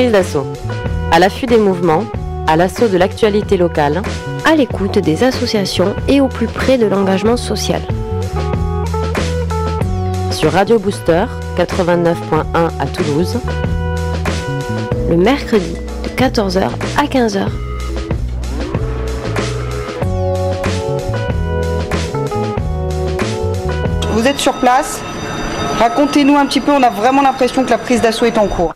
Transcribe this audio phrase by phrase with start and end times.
[0.00, 0.46] Prise d'assaut.
[1.12, 2.04] À l'affût des mouvements,
[2.46, 4.00] à l'assaut de l'actualité locale,
[4.46, 7.82] à l'écoute des associations et au plus près de l'engagement social.
[10.30, 11.26] Sur Radio Booster
[11.58, 12.14] 89.1
[12.54, 13.40] à Toulouse,
[15.10, 17.48] le mercredi de 14h à 15h.
[24.14, 25.02] Vous êtes sur place
[25.78, 28.72] Racontez-nous un petit peu, on a vraiment l'impression que la prise d'assaut est en cours.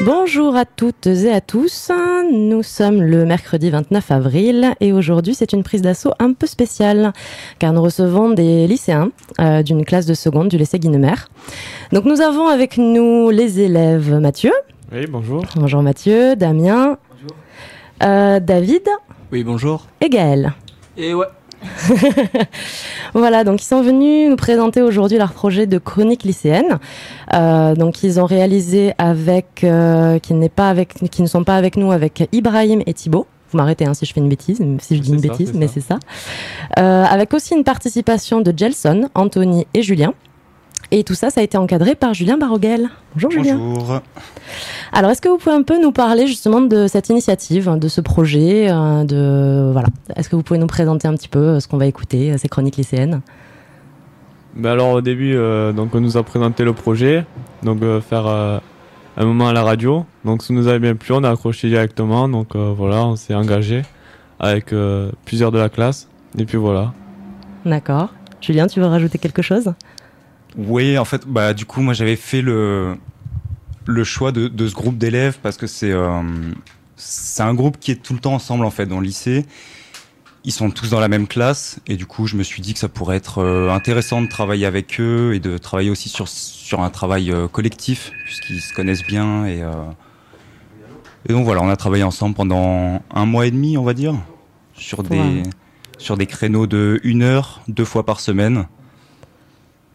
[0.00, 1.90] Bonjour à toutes et à tous.
[2.32, 7.12] Nous sommes le mercredi 29 avril et aujourd'hui c'est une prise d'assaut un peu spéciale
[7.60, 11.14] car nous recevons des lycéens euh, d'une classe de seconde du lycée Guinemer.
[11.92, 14.52] Donc nous avons avec nous les élèves Mathieu.
[14.92, 15.44] Oui, bonjour.
[15.54, 16.98] Bonjour Mathieu, Damien.
[17.12, 17.36] Bonjour.
[18.02, 18.88] Euh, David.
[19.30, 19.86] Oui, bonjour.
[20.00, 20.54] Et Gaël.
[20.96, 21.26] Et ouais.
[23.14, 26.78] voilà, donc ils sont venus nous présenter aujourd'hui leur projet de chronique lycéenne.
[27.32, 31.56] Euh, donc ils ont réalisé avec, euh, qui n'est pas avec, qui ne sont pas
[31.56, 33.26] avec nous, avec Ibrahim et Thibaut.
[33.50, 35.68] Vous m'arrêtez hein, si je fais une bêtise, si je dis une ça, bêtise, mais
[35.68, 35.98] c'est ça.
[36.78, 40.12] Euh, avec aussi une participation de Gelson, Anthony et Julien.
[40.90, 42.88] Et tout ça, ça a été encadré par Julien Baroguel.
[43.14, 43.56] Bonjour Julien.
[43.56, 44.00] Bonjour.
[44.92, 48.00] Alors, est-ce que vous pouvez un peu nous parler justement de cette initiative, de ce
[48.00, 49.88] projet, euh, de voilà.
[50.14, 52.38] Est-ce que vous pouvez nous présenter un petit peu euh, ce qu'on va écouter, euh,
[52.38, 53.22] ces chroniques lycéennes?
[54.54, 57.24] Ben alors au début, euh, donc on nous a présenté le projet,
[57.64, 58.58] donc euh, faire euh,
[59.16, 60.04] un moment à la radio.
[60.24, 62.28] Donc ça nous avait bien plu, on a accroché directement.
[62.28, 63.82] Donc euh, voilà, on s'est engagé
[64.38, 66.08] avec euh, plusieurs de la classe.
[66.38, 66.92] Et puis voilà.
[67.64, 68.10] D'accord.
[68.40, 69.72] Julien, tu veux rajouter quelque chose?
[70.56, 72.96] Oui, en fait, bah du coup, moi j'avais fait le
[73.86, 76.22] le choix de, de ce groupe d'élèves parce que c'est euh,
[76.96, 79.44] c'est un groupe qui est tout le temps ensemble en fait dans le lycée.
[80.46, 82.78] Ils sont tous dans la même classe et du coup, je me suis dit que
[82.78, 86.82] ça pourrait être euh, intéressant de travailler avec eux et de travailler aussi sur sur
[86.82, 89.62] un travail euh, collectif puisqu'ils se connaissent bien et
[91.26, 94.14] et donc voilà, on a travaillé ensemble pendant un mois et demi, on va dire,
[94.74, 95.42] sur Pour des un-
[95.96, 98.66] sur des créneaux de une heure, deux fois par semaine.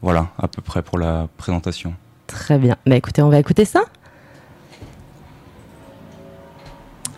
[0.02, 1.94] Voilà, à peu près pour la présentation.
[2.28, 2.78] Très bien.
[2.86, 3.82] Bah écoutez, on va écouter ça.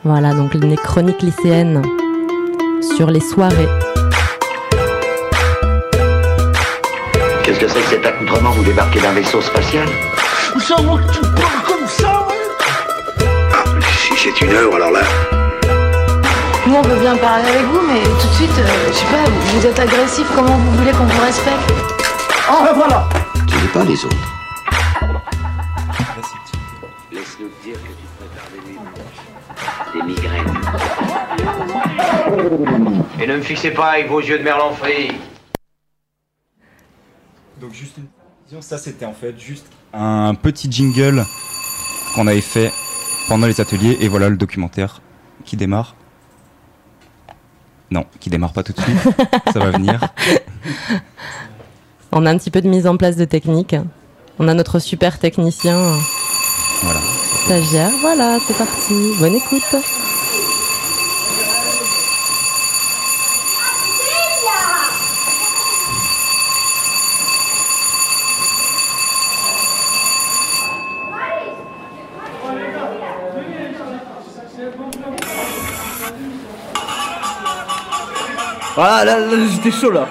[0.03, 1.83] Voilà, donc les chroniques lycéennes
[2.97, 3.69] sur les soirées.
[7.43, 8.49] Qu'est-ce que c'est que cet accoutrement?
[8.51, 9.87] Vous débarquez d'un vaisseau spatial?
[10.59, 13.25] Ça va que tu parles comme ça, ouais?
[13.53, 13.63] Ah,
[13.99, 15.01] si c'est une œuvre, alors là.
[16.65, 19.29] Nous, on veut bien parler avec vous, mais tout de suite, euh, je sais pas,
[19.29, 21.90] vous, vous êtes agressif, comment vous voulez qu'on vous respecte?
[22.53, 23.07] Ah, ben voilà
[23.47, 24.17] Tu n'es pas les autres.
[27.09, 28.49] Laisse-nous dire que tu prépares
[29.93, 30.59] des, des migraines.
[33.21, 35.13] Et ne me fixez pas avec vos yeux de merlan frit.
[37.61, 38.07] Donc juste une
[38.61, 41.23] ça c'était en fait juste un petit jingle
[42.15, 42.69] qu'on avait fait
[43.29, 45.01] pendant les ateliers et voilà le documentaire
[45.45, 45.95] qui démarre.
[47.91, 48.99] Non, qui démarre pas tout de suite,
[49.53, 50.01] ça va venir.
[52.11, 53.75] On a un petit peu de mise en place de technique.
[54.39, 55.79] On a notre super technicien
[56.83, 56.99] Voilà.
[57.45, 57.91] stagiaire.
[58.01, 58.93] Voilà, c'est parti.
[59.19, 59.75] Bonne écoute.
[78.75, 80.07] Voilà, là, là j'étais chaud là.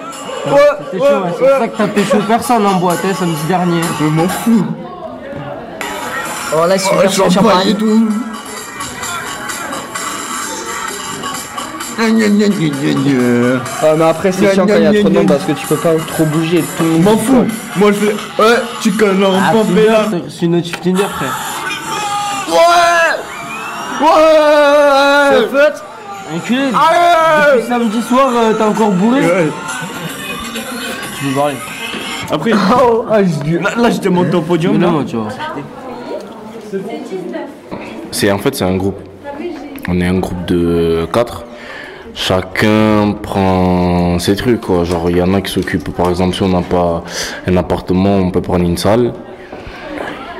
[0.46, 3.42] Ouais, T'es chaud, ouais, c'est pour ça que t'as pécho personne en boîte, hein, samedi
[3.48, 3.80] dernier.
[4.00, 4.64] Je m'en fous.
[6.52, 8.08] Oh là, Oh, tout.
[11.98, 13.12] Gna, gna, gna, gna, gna, gna.
[13.82, 15.66] Ouais, mais après, c'est chiant quand il y a trop de monde parce que tu
[15.66, 16.64] peux pas trop bouger.
[16.78, 17.46] Tout le monde M'en fous.
[17.76, 18.42] Moi je fais...
[18.42, 21.36] Ouais, tu connais Ah, pompé là c'est une notif Tinder, frère.
[22.48, 24.06] Ouais.
[24.06, 25.46] Ouais.
[25.52, 26.62] Fait Enculé.
[26.62, 27.56] Allez.
[27.56, 29.20] Depuis samedi soir, euh, t'es encore bourré.
[29.20, 29.50] Ouais.
[31.20, 31.54] Tu veux parler
[32.30, 32.50] Après,
[33.10, 35.28] ah, j'ai- là, là j'étais monté au podium Mais non, tu vois.
[38.10, 38.98] C'est en fait c'est un groupe.
[39.88, 41.44] On est un groupe de quatre.
[42.14, 44.84] Chacun prend ses trucs quoi.
[44.84, 47.04] Genre il y en a qui s'occupent par exemple si on n'a pas
[47.46, 49.12] un appartement, on peut prendre une salle.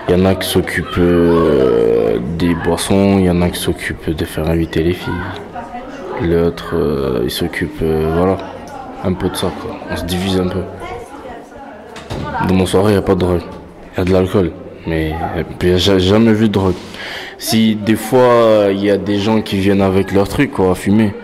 [0.08, 4.10] Il y en a qui s'occupent euh, des boissons, il y en a qui s'occupent
[4.10, 5.12] de faire inviter les filles.
[6.22, 8.37] L'autre euh, il s'occupe euh, voilà,
[9.05, 9.76] un peu de ça quoi.
[9.91, 10.62] On se divise un peu.
[12.49, 13.43] Dans mon soirée, il n'y a pas de drogue.
[13.94, 14.52] Il y a de l'alcool.
[14.87, 15.14] Mais
[15.61, 16.75] j'ai jamais vu de drogue.
[17.38, 20.75] Si des fois, il y a des gens qui viennent avec leur truc, quoi, à
[20.75, 21.14] fumer.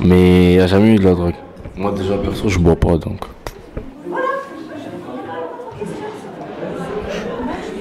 [0.00, 1.34] Mais il n'y a jamais eu de la drogue.
[1.76, 3.20] Moi, déjà, perso, je bois pas, donc.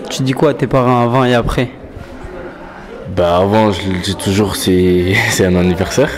[0.09, 1.69] Tu dis quoi à tes parents avant et après?
[3.15, 6.11] Bah avant, je le dis toujours, c'est un anniversaire.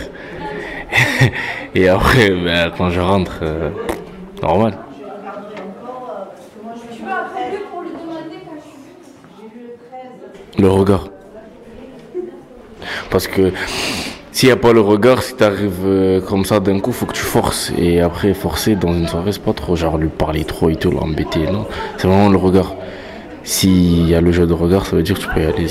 [1.76, 3.70] Et après, bah, quand je rentre, euh,
[4.42, 4.78] normal.
[10.58, 11.08] Le regard.
[13.10, 13.52] Parce que
[14.32, 17.14] s'il n'y a pas le regard, si tu arrives comme ça d'un coup, faut que
[17.14, 17.72] tu forces.
[17.78, 20.92] Et après, forcer dans une soirée, c'est pas trop genre lui parler trop et tout,
[20.92, 21.40] l'embêter.
[21.52, 21.66] Non,
[21.98, 22.76] c'est vraiment le regard.
[23.44, 25.68] S'il y a le jeu de regard, ça veut dire que tu peux y aller.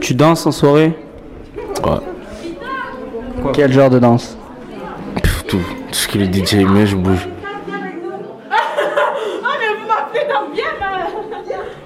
[0.00, 0.92] Tu danses en soirée?
[1.84, 3.52] Ouais.
[3.52, 4.36] Quel genre de danse
[5.20, 5.58] Pff, tout.
[5.58, 7.28] Tout ce que le DJ met, je bouge.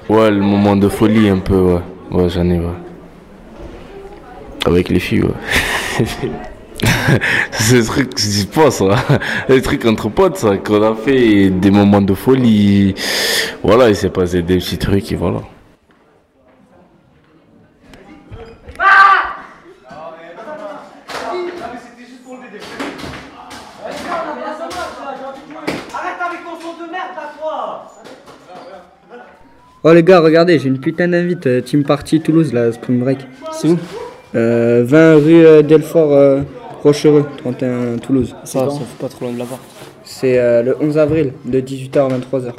[0.08, 1.80] Ouais, le moment de folie un peu, ouais.
[2.12, 2.66] Ouais, j'en ai, ouais.
[4.64, 6.04] Avec les filles, ouais.
[7.50, 8.84] c'est des trucs que je dis pas, ça.
[9.48, 12.94] Les trucs entre potes, ça, qu'on a fait des moments de folie.
[13.64, 15.40] Voilà, il s'est passé des petits trucs et voilà.
[29.88, 31.46] Oh les gars, regardez, j'ai une putain d'invite.
[31.46, 33.20] euh, Team Party Toulouse, là, Spring Break.
[33.52, 33.78] C'est où?
[34.34, 36.40] Euh, 20 rue euh, Delfort euh,
[36.82, 38.34] Rochereux, 31 Toulouse.
[38.42, 39.60] Ça, ça fait pas trop loin de là-bas.
[40.02, 42.52] C'est euh, le 11 avril, de 18h à 23h.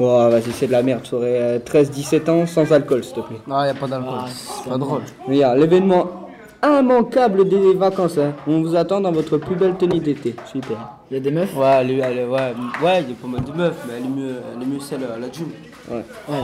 [0.00, 1.00] Oh, vas-y, c'est de la merde.
[1.02, 3.38] Tu aurais 13-17 ans sans alcool, s'il te plaît.
[3.46, 4.18] Non, y a pas d'alcool.
[4.28, 5.00] c'est pas drôle.
[5.26, 6.28] Regarde, l'événement
[6.62, 8.18] immanquable des vacances.
[8.18, 8.34] hein.
[8.46, 10.34] On vous attend dans votre plus belle tenue d'été.
[10.52, 10.76] Super.
[11.10, 11.56] Y a des meufs?
[11.56, 12.52] Ouais, elle, elle ouais,
[12.84, 15.04] ouais, y a pas mal de meufs, mais elle est mieux, elle est mieux celle
[15.04, 15.46] à la gym.
[15.90, 16.04] Ouais.
[16.28, 16.42] Ouais.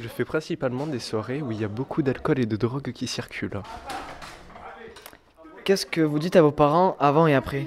[0.00, 3.06] Je fais principalement des soirées où il y a beaucoup d'alcool et de drogue qui
[3.06, 3.60] circulent.
[5.64, 7.66] Qu'est-ce que vous dites à vos parents avant et après?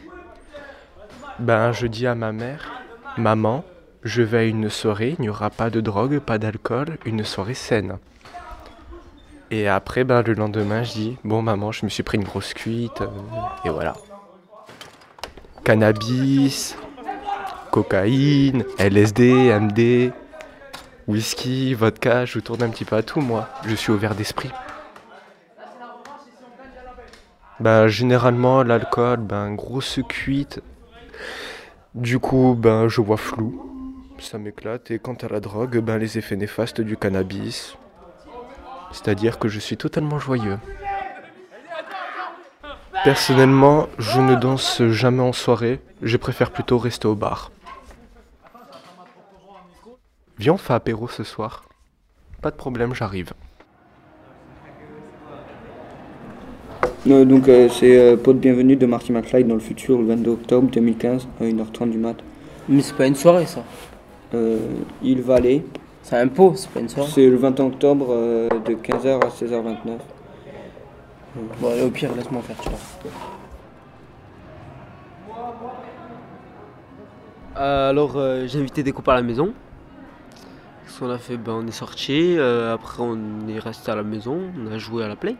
[1.40, 2.84] Ben, je dis à ma mère,
[3.18, 3.66] maman,
[4.04, 7.54] je vais à une soirée, il n'y aura pas de drogue, pas d'alcool, une soirée
[7.54, 7.98] saine.
[9.52, 12.54] Et après, ben, le lendemain, je dis, bon maman, je me suis pris une grosse
[12.54, 13.08] cuite, euh,
[13.66, 13.96] et voilà.
[15.64, 16.78] Cannabis,
[17.80, 20.12] cocaïne, LSD, MD,
[21.08, 23.48] whisky, vodka, je tourne un petit peu à tout moi.
[23.66, 24.52] Je suis ouvert d'esprit.
[27.62, 30.62] Ben, généralement, l'alcool, ben, grosse cuite.
[31.96, 33.66] Du coup, ben, je vois flou.
[34.20, 34.92] Ça m'éclate.
[34.92, 37.78] Et quant à la drogue, ben, les effets néfastes du cannabis.
[38.92, 40.58] C'est-à-dire que je suis totalement joyeux.
[43.06, 45.80] Personnellement, je ne danse jamais en soirée.
[46.02, 47.52] Je préfère plutôt rester au bar.
[50.40, 51.66] Viens, on fait apéro ce soir.
[52.42, 53.34] Pas de problème, j'arrive.
[57.08, 60.06] Euh, donc, euh, c'est euh, pot de bienvenue de Marty McFly dans le futur, le
[60.06, 62.16] 22 octobre 2015, à 1h30 du mat.
[62.70, 63.66] Mais c'est pas une soirée, ça.
[64.34, 64.60] Euh,
[65.04, 65.66] il va aller.
[66.04, 67.10] C'est un pot, c'est pas une soirée.
[67.14, 69.98] C'est le 21 octobre euh, de 15h à 16h29.
[71.60, 72.80] Bon, allez, au pire, laisse-moi faire, tu vois.
[77.58, 79.54] Euh, alors euh, j'ai invité des copains à la maison.
[81.00, 83.18] Ce qu'on a fait, ben, on est sorti, euh, après on
[83.48, 85.38] est resté à la maison, on a joué à la play.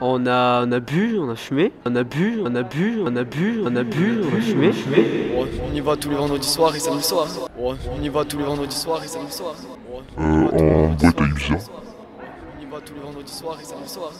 [0.00, 3.14] On a, on a bu, on a fumé, on a bu, on a bu, on
[3.14, 4.70] a bu, on a bu, on a fumé.
[5.36, 7.28] Ouais, on y va tous les vendredis soirs et samedi soir.
[7.56, 9.54] On y va tous les vendredis soirs et samedi soir.
[9.88, 11.54] Ouais, Euh, en boîte à Ibiza.
[11.54, 14.10] on y va tous les vendredis soirs et samedi soir.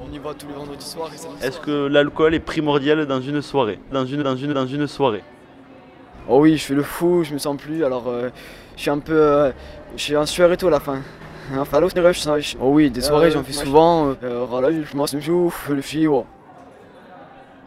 [0.00, 3.20] On y va tous les vendredis soirs et samedi Est-ce que l'alcool est primordial dans
[3.20, 3.80] une soirée?
[3.92, 5.22] Dans une, dans une, dans une soirée?
[6.28, 8.28] Oh oui, je fais le fou, je me sens plus, alors euh,
[8.76, 9.14] je suis un peu.
[9.14, 9.52] euh,
[9.96, 10.98] je suis en sueur et tout à la fin.
[11.56, 14.14] Enfin, l'autre, je Oh oui, des soirées, Euh, j'en fais souvent.
[14.22, 14.44] Euh,
[14.84, 16.26] je m'en suis ouf, le fibre.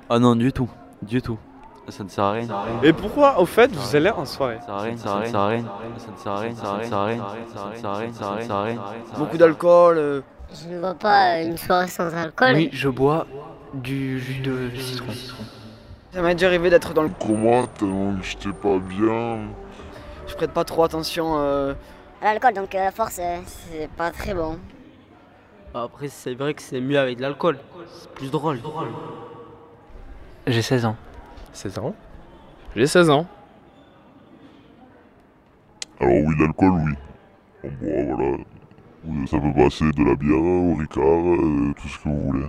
[0.09, 0.69] Ah non, du tout.
[1.01, 1.39] Du tout.
[1.87, 2.47] Ça ne sert à rien.
[2.83, 5.39] Et pourquoi, au fait, vous allez en soirée Ça sert à rien, ça ne sert
[5.39, 5.63] à rien.
[5.97, 7.17] Ça ne sert à rien, ça ne sert à rien,
[7.53, 8.81] ça ne sert à rien, ça ne sert à rien.
[9.17, 9.97] Beaucoup d'alcool.
[9.97, 10.21] euh,
[10.53, 12.53] Je ne vois pas une soirée sans alcool.
[12.53, 13.25] Oui, je bois
[13.73, 15.07] du jus de citron.
[16.13, 17.09] Ça m'est déjà arrivé d'être dans le.
[17.19, 19.39] Comment tellement que j'étais pas bien
[20.27, 21.37] Je prête pas trop attention.
[21.37, 21.73] euh,
[22.21, 24.57] À l'alcool, donc à la force, euh, c'est pas très bon.
[25.73, 27.57] Après c'est vrai que c'est mieux avec de l'alcool,
[27.93, 28.59] c'est plus drôle.
[30.47, 30.97] J'ai 16 ans.
[31.53, 31.95] 16 ans?
[32.75, 33.25] J'ai 16 ans.
[36.01, 36.93] Alors oui, l'alcool, oui.
[37.63, 38.37] On boit, voilà.
[39.27, 42.45] Ça peut passer de la bière au ricard, euh, tout ce que vous voulez.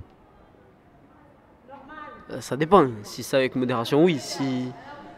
[2.32, 4.66] Euh, Ça dépend, si c'est avec modération oui, si,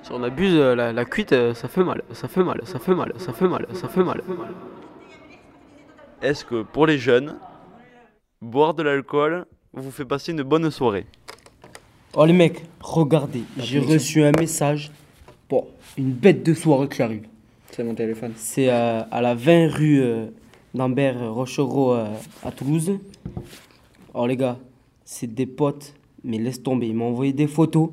[0.02, 2.78] si on abuse euh, la, la cuite euh, ça fait mal, ça fait mal, ça
[2.78, 4.22] fait mal, ça fait mal, ça fait mal.
[6.22, 7.36] Est-ce que pour les jeunes,
[8.40, 11.06] boire de l'alcool vous fait passer une bonne soirée?
[12.14, 14.90] Oh les mecs, regardez, j'ai reçu un message.
[15.48, 15.66] Bon,
[15.98, 17.26] une bête de soirée qui arrive.
[17.72, 18.32] C'est mon téléphone.
[18.36, 20.26] C'est euh, à la 20 rue euh,
[20.74, 22.06] d'Ambert Rochereau euh,
[22.44, 22.98] à Toulouse.
[24.14, 24.58] Alors les gars,
[25.04, 25.92] c'est des potes,
[26.24, 26.88] mais laisse tomber.
[26.88, 27.90] Ils m'ont envoyé des photos.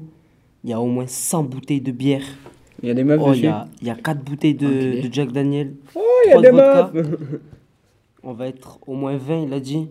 [0.64, 2.24] Il y a au moins 100 bouteilles de bière.
[2.82, 5.02] Il y a des meufs Oh, il y a, il y a 4 bouteilles de,
[5.12, 5.74] Jack Daniel.
[5.96, 6.92] Oh, il y a des de vodka.
[6.94, 7.20] meufs
[8.24, 9.88] On va être au moins 20, il a dit.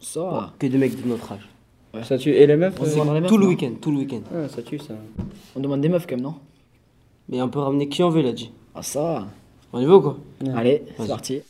[0.00, 1.48] Ça Bon, que de mecs de notre âge.
[2.02, 2.30] Ça tue.
[2.30, 4.20] Et les meufs On euh, demande les meufs, Tout le week-end, tout le week-end.
[4.32, 4.94] Ah, ça tue ça.
[5.56, 6.34] On demande des meufs quand même, non
[7.28, 8.50] Mais on peut ramener qui on veut, il a dit.
[8.74, 9.26] Ah ça
[9.72, 10.18] On y va ou quoi
[10.54, 11.40] Allez, c'est parti.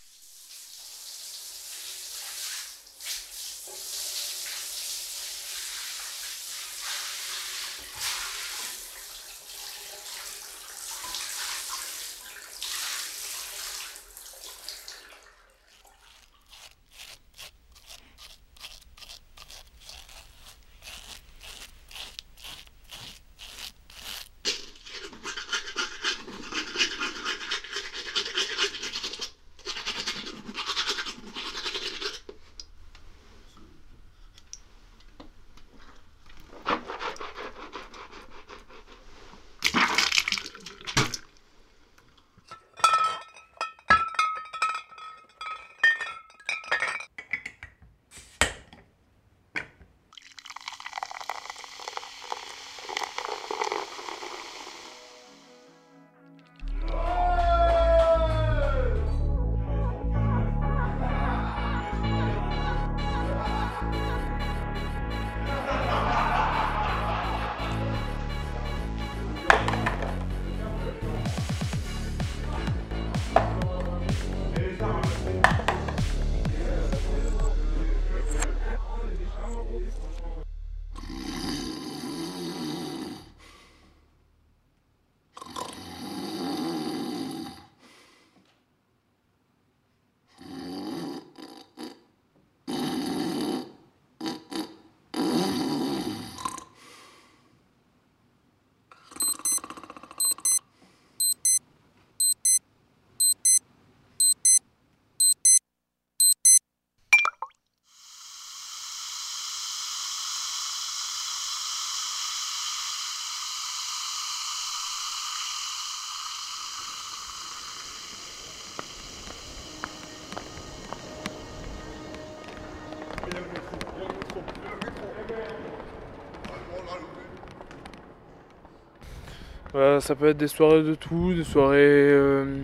[130.00, 132.62] Ça peut être des soirées de tout, des soirées euh,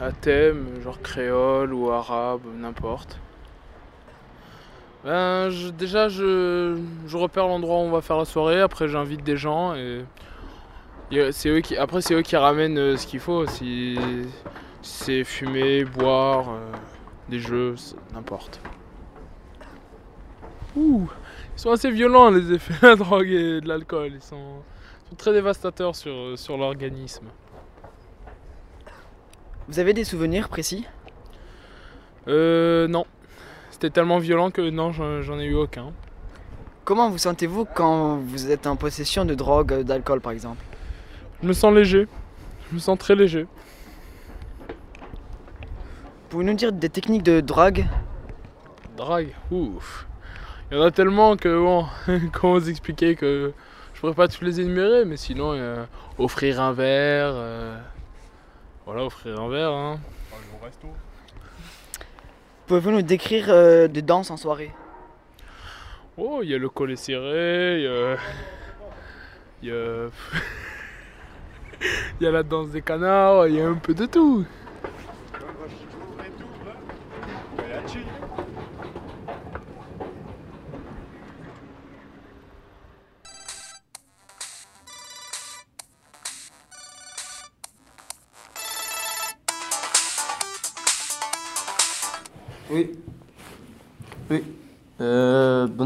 [0.00, 3.20] à thème, genre créole ou arabe, n'importe.
[5.04, 5.48] Ben,
[5.78, 6.76] déjà, je,
[7.12, 10.04] repère l'endroit où on va faire la soirée, après j'invite des gens et
[11.30, 13.96] c'est eux qui, après c'est eux qui ramènent euh, ce qu'il faut, si,
[14.82, 16.72] c'est fumer, boire, euh,
[17.28, 17.76] des jeux,
[18.12, 18.60] n'importe.
[20.74, 21.08] Ouh,
[21.54, 24.62] ils sont assez violents les effets de la drogue et de l'alcool, ils sont,
[25.14, 27.26] sont très dévastateurs sur, sur l'organisme.
[29.68, 30.86] Vous avez des souvenirs précis?
[32.26, 33.06] Euh, non.
[33.70, 35.92] C'était tellement violent que non, j'en ai eu aucun.
[36.84, 40.62] Comment vous sentez-vous quand vous êtes en possession de drogue, euh, d'alcool par exemple?
[41.42, 42.08] Je me sens léger.
[42.68, 43.46] Je me sens très léger.
[46.28, 47.86] Pouvez-vous nous dire des techniques de drogue?
[48.96, 50.06] Drague, ouf.
[50.70, 51.86] Il y en a tellement que bon,
[52.32, 53.52] comment vous expliquer que
[54.04, 55.82] pourrais pas tous les énumérer, mais sinon, euh,
[56.18, 57.32] offrir un verre.
[57.34, 57.74] euh,
[58.84, 59.72] Voilà, offrir un verre.
[59.72, 59.98] Hein.
[62.66, 64.72] Pouvez-vous nous décrire euh, des danses en soirée?
[66.18, 68.16] Oh, il y a le collet serré, il y a.
[69.62, 70.08] Il y a.
[72.20, 74.46] Il y a la danse des canards, il y a un peu de tout.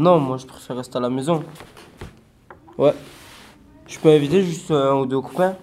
[0.09, 1.43] Non, moi je préfère rester à la maison.
[2.77, 2.93] Ouais.
[3.87, 5.55] Je peux inviter juste un ou deux copains?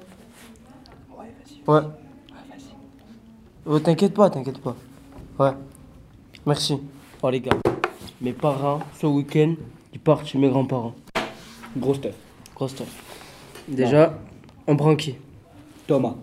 [1.18, 1.70] Ouais, vas-y.
[1.70, 1.88] Ouais.
[3.66, 4.76] Oh, t'inquiète pas, t'inquiète pas.
[5.38, 5.50] Ouais.
[6.46, 6.78] Merci.
[7.22, 7.56] Oh les gars,
[8.20, 9.54] mes parents, ce week-end,
[9.92, 10.94] ils partent chez mes grands-parents.
[11.76, 12.14] Gros stuff.
[12.54, 12.88] Gros stuff.
[13.66, 14.16] Déjà,
[14.68, 15.16] on prend qui?
[15.88, 16.14] Thomas.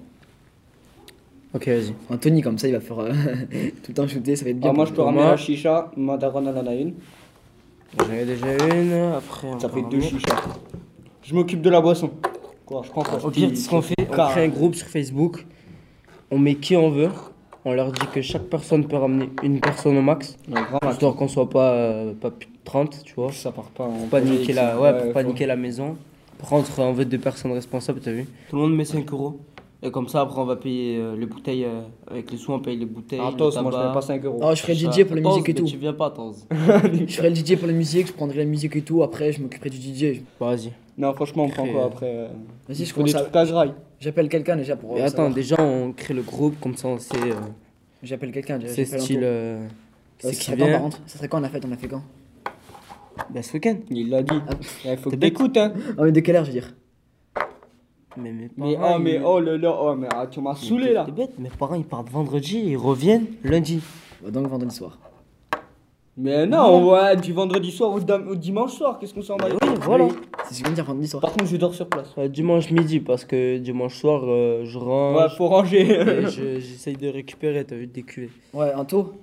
[1.54, 1.94] Ok, vas-y.
[2.10, 3.12] Anthony, comme ça, il va faire euh,
[3.84, 4.70] tout le temps shooter, ça va être bien.
[4.70, 5.92] Ah, moi, je peux ramener la chicha.
[5.98, 6.94] Ma daronne, elle en a une.
[7.98, 10.42] J'en ai déjà une, après on Ça fait deux chichas.
[11.22, 12.12] Je m'occupe de la boisson.
[12.66, 15.46] Quoi, je prends Au pire, ce qu'on fait, on crée un groupe sur Facebook,
[16.32, 17.10] on met qui on veut,
[17.66, 20.38] on leur dit que chaque personne peut ramener une personne au max,
[20.90, 23.32] histoire qu'on soit pas, euh, pas plus de 30, tu vois.
[23.32, 25.98] Ça part pas en Pour pas niquer la, ouais, pour pas niquer la maison.
[26.40, 29.40] Par contre, on veut deux personnes responsables, t'as vu Tout le monde met 5 euros.
[29.86, 31.66] Et comme ça, après, on va payer euh, les bouteilles.
[31.66, 33.20] euh, avec les sous, on paye les bouteilles.
[33.22, 34.40] Ah, le Tos, moi, je mets pas 5 euros.
[34.42, 35.66] Oh, je ferai Ça- DJ pour la musique et mais tout.
[35.66, 36.36] Tu viens pas, Tos.
[36.52, 39.42] je ferai le DJ pour la musique, je prendrai la musique et tout, après je
[39.42, 40.22] m'occuperai du DJ.
[40.40, 40.72] Vas-y.
[40.98, 42.28] Non, franchement, on prend quoi euh, après euh,
[42.70, 43.74] Vas-y, je faut des commence.
[44.00, 44.94] J'appelle quelqu'un déjà pour.
[44.96, 47.16] Mais attends, déjà, on crée le groupe, comme ça, on sait.
[47.18, 47.34] euh,
[48.02, 48.74] J'appelle quelqu'un déjà.
[48.74, 49.28] c'est style.
[50.20, 50.90] C'est ça qui vient.
[51.06, 52.04] Ça serait quand on a fait On a fait quand?
[53.34, 53.76] Bah, ce week-end.
[53.90, 54.36] Il l'a dit.
[54.86, 55.74] Il faut que t'écoutes, hein.
[55.98, 56.74] Ah, mais de quelle heure, je veux dire?
[58.18, 60.56] Mais mes Mais, parents, oh, mais, ils- oh là là, oh, mais ah, tu m'as
[60.56, 61.04] saoulé là.
[61.06, 63.82] T'es bête, mes parents ils partent vendredi et ils reviennent lundi.
[64.24, 64.98] Bah, Donc vendredi soir.
[66.16, 69.48] Mais non, ouais, du vendredi soir au, dam- au dimanche soir, qu'est-ce qu'on s'en bat
[69.50, 70.10] Oui, voilà.
[70.48, 71.22] C'est ce je de dire vendredi soir.
[71.22, 72.14] Par contre, je dors sur place.
[72.20, 75.18] Euh, dimanche midi, parce que dimanche soir, euh, je range.
[75.18, 75.82] Ouais, faut ranger.
[75.82, 78.30] et je- J'essaye de récupérer, t'as vu, des cuvées.
[78.54, 79.14] Ouais, Anto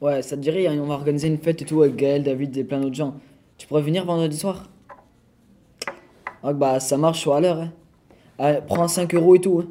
[0.00, 2.56] Ouais, ça te dirait, hein, on va organiser une fête et tout avec Gaël, David
[2.56, 3.14] et plein d'autres gens.
[3.56, 4.64] Tu pourrais venir vendredi soir?
[6.42, 7.58] Ah, bah ça marche, sois à l'heure.
[7.60, 7.72] Hein.
[8.38, 9.60] Allez, prends 5 euros et tout.
[9.60, 9.68] hein.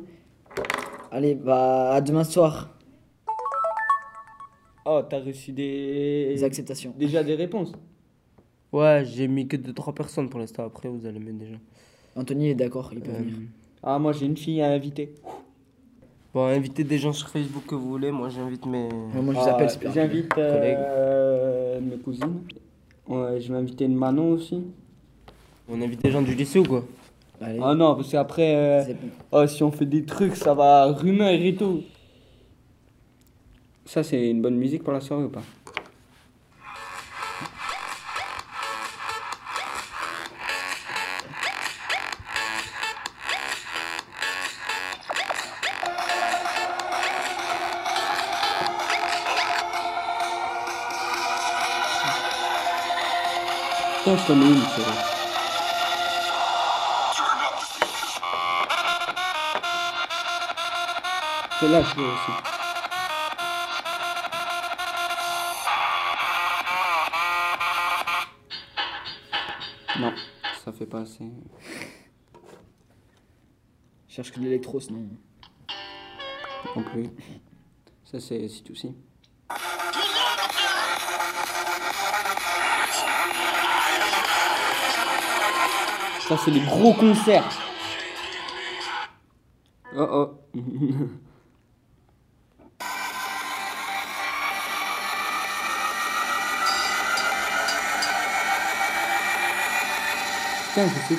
[1.12, 2.70] Allez, bah à demain soir.
[4.86, 6.34] Oh, t'as reçu des.
[6.36, 6.93] Des acceptations.
[6.98, 7.72] Déjà des réponses.
[8.72, 11.60] Ouais, j'ai mis que 2-3 personnes pour l'instant, après vous allez mettre des gens.
[12.15, 13.36] Anthony est d'accord, il peut Euh, venir.
[13.84, 15.13] Ah, moi j'ai une fille à inviter.
[16.34, 18.89] Bon, invitez des gens sur Facebook que vous voulez, moi j'invite mes.
[18.89, 19.91] moi, je vous Ah, appelle, c'est bien.
[19.91, 22.41] J'invite euh, mes cousines.
[23.08, 24.63] Ouais, je vais inviter une Manon aussi.
[25.70, 26.84] On invite des gens du lycée ou quoi?
[27.43, 27.59] Allez.
[27.62, 28.93] Ah non, parce qu'après, euh,
[29.31, 31.83] oh, si on fait des trucs, ça va rumeur et tout.
[33.85, 35.41] Ça, c'est une bonne musique pour la soirée ou pas?
[54.03, 54.83] Putain, je t'en ai une, chérie.
[61.63, 61.82] Celle-là.
[69.97, 70.13] Non,
[70.65, 71.23] ça fait pas assez.
[74.10, 75.08] Je cherche que de l'électro sinon.
[76.76, 77.10] Non plus.
[78.12, 78.93] Ça, c'est c'est tout aussi.
[86.28, 87.49] Ça, c'est les gros concerts.
[89.95, 90.60] Oh oh.
[100.75, 101.17] Je sais.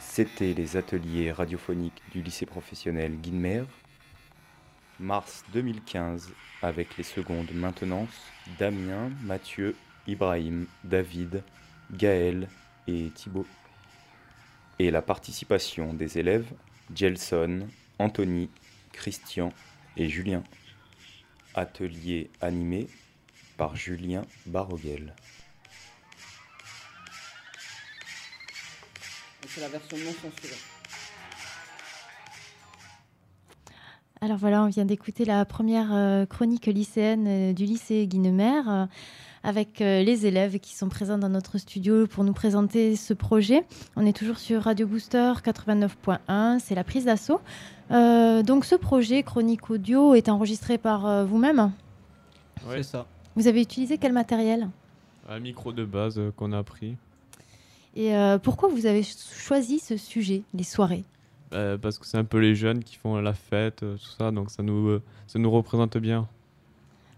[0.00, 3.62] C'était les ateliers radiophoniques du lycée professionnel Guilmer,
[4.98, 8.10] mars 2015, avec les secondes maintenance
[8.58, 9.76] Damien, Mathieu,
[10.08, 11.44] Ibrahim, David,
[11.92, 12.48] Gaël
[12.88, 13.46] et Thibaut.
[14.80, 16.50] Et la participation des élèves
[16.92, 17.68] Gelson,
[18.00, 18.50] Anthony,
[18.92, 19.52] Christian
[19.96, 20.42] et Julien.
[21.54, 22.88] Atelier animé
[23.56, 25.14] par Julien Baroguel.
[29.48, 30.56] C'est la version non censurée.
[34.20, 38.86] Alors voilà, on vient d'écouter la première euh, chronique lycéenne euh, du lycée Guinemer euh,
[39.42, 43.66] avec les élèves qui sont présents dans notre studio pour nous présenter ce projet.
[43.96, 47.42] On est toujours sur Radio Booster 89.1, c'est la prise d'assaut.
[47.90, 51.72] Euh, donc ce projet chronique audio est enregistré par vous-même.
[52.66, 52.76] Ouais.
[52.78, 53.06] C'est ça.
[53.36, 54.70] Vous avez utilisé quel matériel?
[55.28, 56.96] Un micro de base qu'on a pris.
[57.96, 61.04] Et euh, pourquoi vous avez ch- choisi ce sujet, les soirées?
[61.52, 64.30] Euh, parce que c'est un peu les jeunes qui font la fête, euh, tout ça,
[64.32, 66.26] donc ça nous, ça nous représente bien.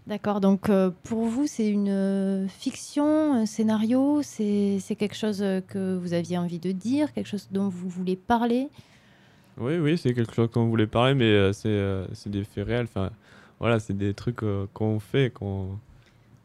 [0.05, 5.97] D'accord, donc euh, pour vous, c'est une fiction, un scénario, c'est c'est quelque chose que
[5.97, 8.69] vous aviez envie de dire, quelque chose dont vous voulez parler?
[9.57, 12.67] Oui, oui, c'est quelque chose qu'on voulait parler, mais euh, c'est euh, c'est des faits
[12.67, 12.85] réels.
[12.85, 13.09] Enfin,
[13.59, 15.77] voilà, c'est des trucs euh, qu'on fait, qu'on.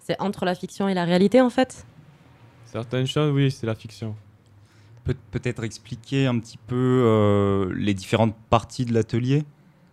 [0.01, 1.87] C'est entre la fiction et la réalité en fait?
[2.73, 4.15] Certaines choses, oui, c'est la fiction.
[5.05, 6.75] Peut- Peut-être expliquer un petit peu
[7.07, 9.45] euh, les différentes parties de l'atelier?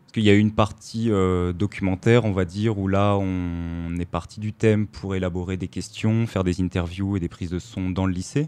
[0.03, 4.09] Parce qu'il y a une partie euh, documentaire, on va dire, où là, on est
[4.09, 7.89] parti du thème pour élaborer des questions, faire des interviews et des prises de son
[7.89, 8.47] dans le lycée.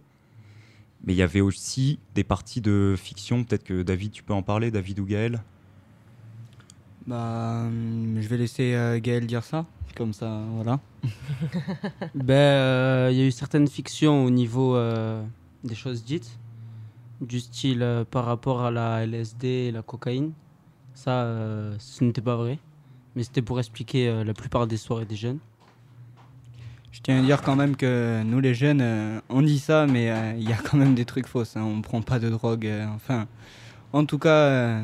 [1.03, 3.43] Mais il y avait aussi des parties de fiction.
[3.43, 5.43] Peut-être que David, tu peux en parler, David ou Gaël?
[7.07, 10.79] Bah, hum, je vais laisser euh, Gaël dire ça, comme ça, voilà.
[12.15, 15.23] ben, euh, il y a eu certaines fictions au niveau euh,
[15.63, 16.37] des choses dites,
[17.19, 20.31] du style euh, par rapport à la LSD et la cocaïne.
[20.93, 22.59] Ça, euh, ce n'était pas vrai,
[23.15, 25.39] mais c'était pour expliquer euh, la plupart des soirées des jeunes.
[26.91, 30.11] Je tiens à dire quand même que nous les jeunes, euh, on dit ça, mais
[30.11, 31.55] euh, il y a quand même des trucs fausses.
[31.57, 31.63] hein.
[31.63, 32.67] On ne prend pas de drogue.
[32.67, 33.27] euh, enfin,
[33.93, 34.83] en tout cas, euh,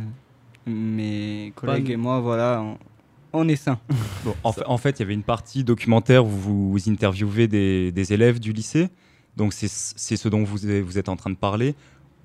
[0.68, 2.78] mes collègues et moi, voilà, on,
[3.34, 3.80] on est sains.
[4.26, 7.48] Bon, en, fait, en fait, il y avait une partie documentaire où vous, vous interviewez
[7.48, 8.90] des, des élèves du lycée.
[9.38, 9.68] Donc, c'est
[10.18, 11.76] ce dont vous, êtes- vous êtes en train de parler,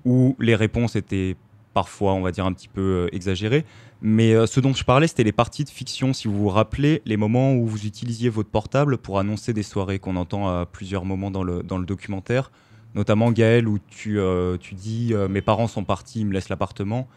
[0.05, 1.35] où les réponses étaient
[1.73, 3.65] parfois, on va dire, un petit peu euh, exagérées.
[4.01, 6.13] Mais euh, ce dont je parlais, c'était les parties de fiction.
[6.13, 9.97] Si vous vous rappelez, les moments où vous utilisiez votre portable pour annoncer des soirées
[9.99, 12.51] qu'on entend à plusieurs moments dans le, dans le documentaire.
[12.95, 16.49] Notamment, Gaël, où tu, euh, tu dis euh, Mes parents sont partis, ils me laissent
[16.49, 17.07] l'appartement.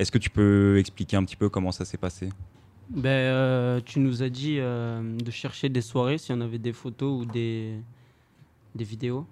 [0.00, 2.30] Est-ce que tu peux expliquer un petit peu comment ça s'est passé?
[2.88, 6.72] Ben, euh, tu nous as dit euh, de chercher des soirées, si on avait des
[6.72, 7.74] photos ou des,
[8.74, 9.26] des vidéos.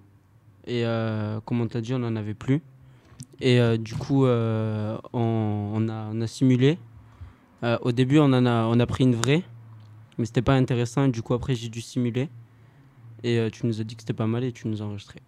[0.67, 2.61] Et euh, comme on t'a dit, on n'en avait plus.
[3.41, 6.77] Et du coup, on, a, simulé.
[7.63, 9.41] Au début, on, en a, on a pris une vraie,
[10.19, 11.05] mais c'était pas intéressant.
[11.05, 12.29] Et du coup, après, j'ai dû simuler.
[13.23, 15.19] Et tu nous as dit que c'était pas mal et tu nous as enregistré.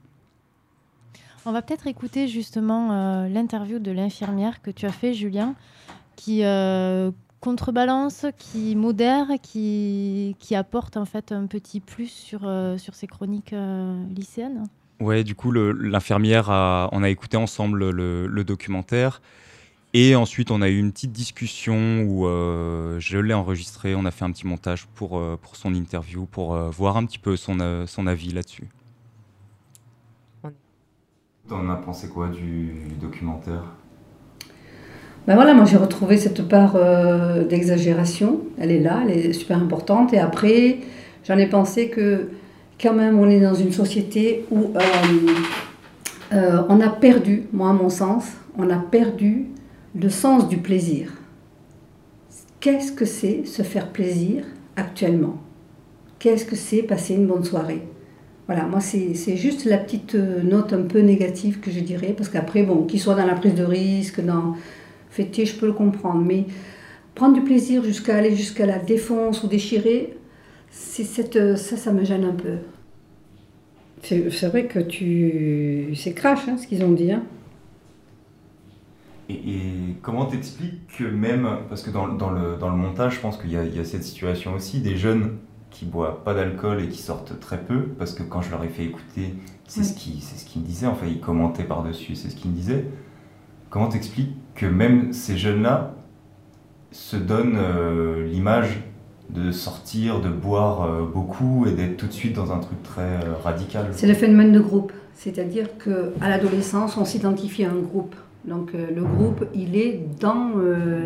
[1.46, 5.56] On va peut-être écouter justement euh, l'interview de l'infirmière que tu as fait, Julien,
[6.16, 12.78] qui euh, contrebalance, qui modère, qui, qui apporte en fait un petit plus sur, euh,
[12.78, 13.56] sur ces chroniques
[14.16, 14.66] lycéennes.
[15.00, 16.50] Ouais, du coup, l'infirmière,
[16.92, 19.20] on a écouté ensemble le, le documentaire.
[19.94, 23.96] Et ensuite, on a eu une petite discussion où je l'ai enregistré.
[23.96, 27.36] On a fait un petit montage pour, pour son interview, pour voir un petit peu
[27.36, 28.70] son, son avis là-dessus.
[31.52, 33.66] T'en as pensé quoi du documentaire?
[35.28, 38.40] Ben voilà, moi j'ai retrouvé cette part euh, d'exagération.
[38.58, 40.14] Elle est là, elle est super importante.
[40.14, 40.78] Et après,
[41.26, 42.30] j'en ai pensé que
[42.82, 44.80] quand même on est dans une société où euh,
[46.32, 49.48] euh, on a perdu, moi à mon sens, on a perdu
[49.94, 51.12] le sens du plaisir.
[52.62, 54.46] Qu'est-ce que c'est se faire plaisir
[54.78, 55.36] actuellement?
[56.18, 57.86] Qu'est-ce que c'est passer une bonne soirée?
[58.48, 62.14] Voilà, moi c'est c'est juste la petite euh, note un peu négative que je dirais,
[62.18, 64.56] parce qu'après, bon, qu'il soit dans la prise de risque, dans
[65.10, 66.46] fêter, je peux le comprendre, mais
[67.16, 70.18] prendre du plaisir jusqu'à aller jusqu'à la défonce ou déchirer,
[70.70, 72.58] c'est cette, euh, ça, ça me gêne un peu.
[74.04, 75.94] C'est c'est vrai que tu...
[75.96, 77.12] C'est crash hein, ce qu'ils ont dit.
[77.12, 77.24] Hein.
[79.30, 83.20] Et, et comment t'expliques que même, parce que dans, dans le, dans le montage, je
[83.20, 85.38] pense qu'il y, a- il y a cette situation aussi, des jeunes
[85.72, 88.68] qui boivent pas d'alcool et qui sortent très peu, parce que quand je leur ai
[88.68, 89.34] fait écouter,
[89.68, 92.52] c'est ce qui- c'est ce qu'ils me disaient, enfin ils commentaient par-dessus, c'est ce qu'ils
[92.52, 92.86] me disaient.
[93.70, 95.94] Comment t'expliques que même ces jeunes-là
[96.92, 98.82] se donnent euh, l'image
[99.30, 103.02] de sortir, de boire euh, beaucoup et d'être tout de suite dans un truc très
[103.02, 108.14] euh, radical C'est le phénomène de groupe, c'est-à-dire qu'à l'adolescence, on s'identifie à un groupe.
[108.44, 110.54] Donc le groupe, il est dans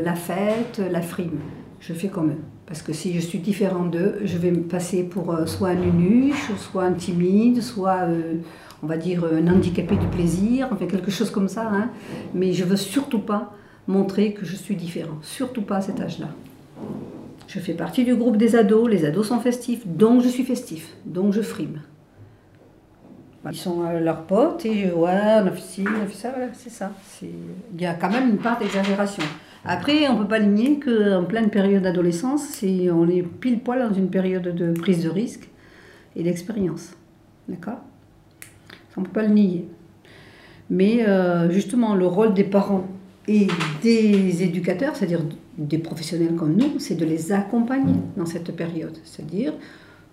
[0.02, 1.38] la fête, la frime.
[1.82, 2.38] Je fais comme eux.
[2.68, 5.76] Parce que si je suis différent d'eux, je vais me passer pour euh, soit un
[5.76, 8.36] nunuche, soit un timide, soit, euh,
[8.82, 11.70] on va dire, un handicapé du plaisir, enfin quelque chose comme ça.
[11.72, 11.90] hein.
[12.34, 13.54] Mais je veux surtout pas
[13.88, 15.18] montrer que je suis différent.
[15.22, 16.30] Surtout pas à cet âge-là.
[17.48, 20.96] Je fais partie du groupe des ados, les ados sont festifs, donc je suis festif,
[21.06, 21.82] donc je frime.
[23.52, 25.12] Ils sont euh, leurs potes et euh, ouais,
[25.44, 26.92] on a fait ci, on a fait ça, voilà, c'est ça.
[27.22, 29.22] Il y a quand même une part d'exagération.
[29.66, 33.94] Après, on ne peut pas nier qu'en pleine période d'adolescence, on est pile poil dans
[33.94, 35.50] une période de prise de risque
[36.16, 36.94] et d'expérience.
[37.50, 37.80] D'accord?
[38.96, 39.68] On ne peut pas le nier.
[40.70, 42.88] Mais euh, justement, le rôle des parents
[43.28, 43.48] et
[43.82, 45.22] des éducateurs, c'est-à-dire
[45.58, 48.98] des professionnels comme nous, c'est de les accompagner dans cette période.
[49.04, 49.54] C'est-à-dire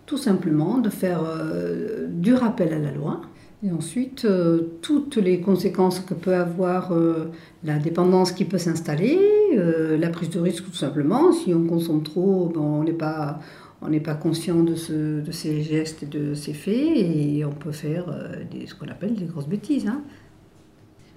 [0.07, 3.21] tout simplement de faire euh, du rappel à la loi
[3.65, 7.31] et ensuite euh, toutes les conséquences que peut avoir euh,
[7.63, 9.19] la dépendance qui peut s'installer,
[9.57, 11.33] euh, la prise de risque tout simplement.
[11.33, 13.39] Si on consomme trop, ben, on n'est pas,
[13.81, 17.53] on n'est pas conscient de, ce, de ces gestes et de ces faits et on
[17.53, 18.07] peut faire
[18.51, 19.87] des, ce qu'on appelle des grosses bêtises.
[19.87, 20.01] hein.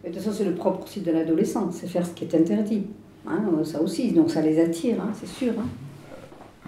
[0.03, 2.36] Mais de toute façon, c'est le propre aussi de l'adolescent, c'est faire ce qui est
[2.36, 2.84] interdit.
[3.27, 5.53] hein, ça aussi, donc ça les attire, hein, c'est sûr.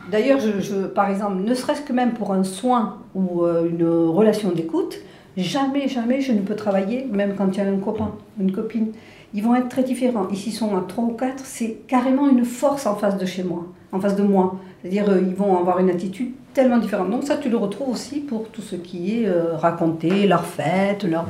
[0.09, 4.97] D'ailleurs, je, par exemple, ne serait-ce que même pour un soin ou une relation d'écoute,
[5.43, 8.87] jamais, jamais je ne peux travailler, même quand il y a un copain, une copine.
[9.33, 10.27] Ils vont être très différents.
[10.29, 13.43] Ici, ils sont à 3 ou 4, c'est carrément une force en face de chez
[13.43, 14.57] moi, en face de moi.
[14.81, 17.09] C'est-à-dire, euh, ils vont avoir une attitude tellement différente.
[17.11, 21.03] Donc ça, tu le retrouves aussi pour tout ce qui est euh, raconter, leurs fêtes,
[21.03, 21.27] leurs,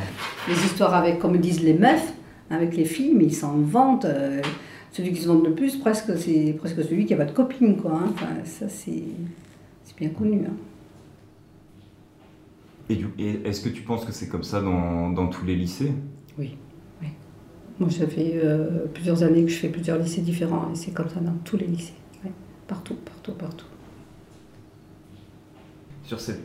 [0.47, 2.13] les histoires avec, comme disent les meufs,
[2.49, 4.05] avec les filles, mais ils s'en vantent.
[4.05, 4.41] euh,
[4.93, 7.75] celui qui se vante le plus, presque, c'est presque celui qui n'a pas de copine,
[7.77, 7.91] quoi.
[7.93, 8.09] hein.
[8.13, 9.03] Enfin, ça, c'est
[9.83, 10.41] c'est bien connu.
[10.47, 10.53] hein.
[12.89, 13.03] Et,
[13.43, 15.93] est-ce que tu penses que c'est comme ça dans, dans tous les lycées?
[16.37, 16.57] Oui,
[17.01, 17.09] oui.
[17.79, 21.09] Moi, ça fait euh, plusieurs années que je fais plusieurs lycées différents et c'est comme
[21.09, 21.93] ça dans tous les lycées.
[22.23, 22.31] ouais.
[22.67, 23.65] Partout, partout, partout.
[26.03, 26.41] Sur cette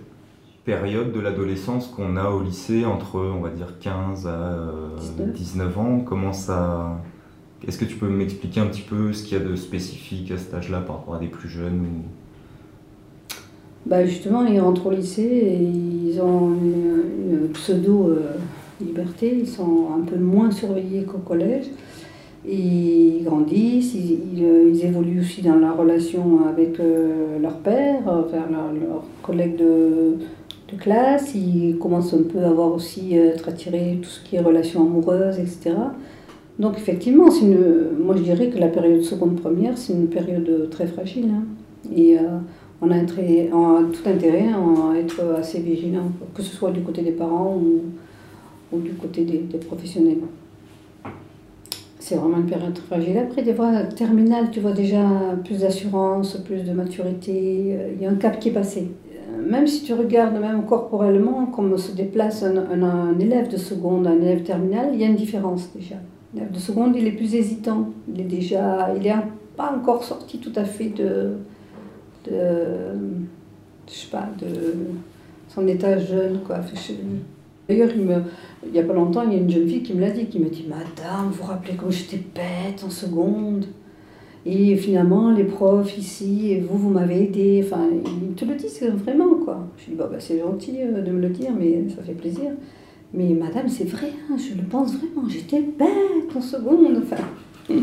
[0.65, 5.33] période de l'adolescence qu'on a au lycée, entre, on va dire, 15 à euh, 19.
[5.33, 7.01] 19 ans, comment ça...
[7.67, 10.39] Est-ce que tu peux m'expliquer un petit peu ce qu'il y a de spécifique à
[10.39, 12.05] cet âge-là par rapport à des plus jeunes ou...
[13.87, 20.17] Bah justement, ils rentrent au lycée et ils ont une, pseudo-liberté, ils sont un peu
[20.17, 21.67] moins surveillés qu'au collège.
[22.49, 28.23] Ils grandissent, ils, ils, euh, évoluent aussi dans la relation avec euh, leur père, euh,
[28.31, 30.15] vers leur- leurs collègues de,
[30.73, 31.35] de classe.
[31.35, 34.83] Ils commencent un peu à avoir aussi, euh, être attirés tout ce qui est relations
[34.83, 35.73] amoureuses, etc.
[36.59, 37.59] Donc effectivement, une,
[38.05, 41.27] moi je dirais que la période seconde première, c'est une période très fragile.
[41.33, 41.45] hein.
[41.97, 42.23] Et euh,
[42.83, 47.57] on, a tout intérêt à être assez vigilant, que ce soit du côté des parents
[47.57, 50.19] ou, du côté des, professionnels.
[52.01, 53.19] C'est vraiment une période très fragile.
[53.19, 55.07] Après, des fois, terminale, tu vois déjà
[55.45, 57.77] plus d'assurance, plus de maturité.
[57.79, 58.91] euh, Il y a un cap qui est passé.
[59.13, 64.17] Euh, Même si tu regardes, même corporellement, comment se déplace un, élève de seconde, un
[64.17, 65.95] élève terminal, il y a une différence déjà.
[66.35, 67.91] L'élève de seconde, il est plus hésitant.
[68.13, 71.37] Il est déjà, il est un- pas encore sorti tout à fait de,
[72.25, 72.99] de,
[73.89, 74.47] je sais pas, de
[75.49, 76.61] son état jeune, quoi.
[77.69, 78.23] D'ailleurs, il me-
[78.67, 80.27] il y a pas longtemps, il y a une jeune fille qui me l'a dit,
[80.27, 83.67] qui m'a dit Madame, vous vous rappelez comme j'étais bête en seconde?
[84.45, 87.63] Et finalement, les profs ici, et vous, vous m'avez aidé.
[87.65, 87.87] Enfin,
[88.29, 89.69] ils te le disent vraiment, quoi.
[89.79, 92.51] Je dis bah, C'est gentil euh, de me le dire, mais ça fait plaisir.
[93.15, 97.03] Mais Madame, c'est vrai, hein, je le pense vraiment, j'étais bête en seconde.
[97.03, 97.23] Enfin,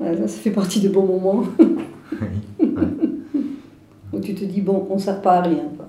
[0.00, 1.44] voilà, ça fait partie de bons moments.
[4.26, 5.86] Tu te dis Bon, on ne sert pas à rien, quoi.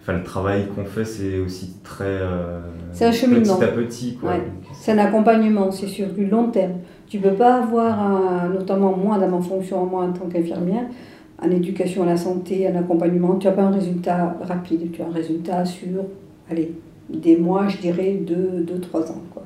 [0.00, 2.04] Enfin, le travail qu'on fait, c'est aussi très...
[2.04, 2.60] euh,
[2.92, 3.56] C'est un cheminement.
[3.56, 4.18] Petit à petit.
[4.22, 4.42] Ouais.
[4.72, 6.74] C'est un accompagnement, c'est sur du long terme.
[7.08, 10.84] Tu peux pas avoir, un- notamment moi dans ma fonction, moi en tant qu'infirmière,
[11.42, 15.06] en éducation à la santé, un accompagnement, tu n'as pas un résultat rapide, tu as
[15.06, 16.02] un résultat sur,
[16.50, 16.72] allez,
[17.08, 19.22] des mois, je dirais, deux, deux trois ans.
[19.32, 19.42] Quoi.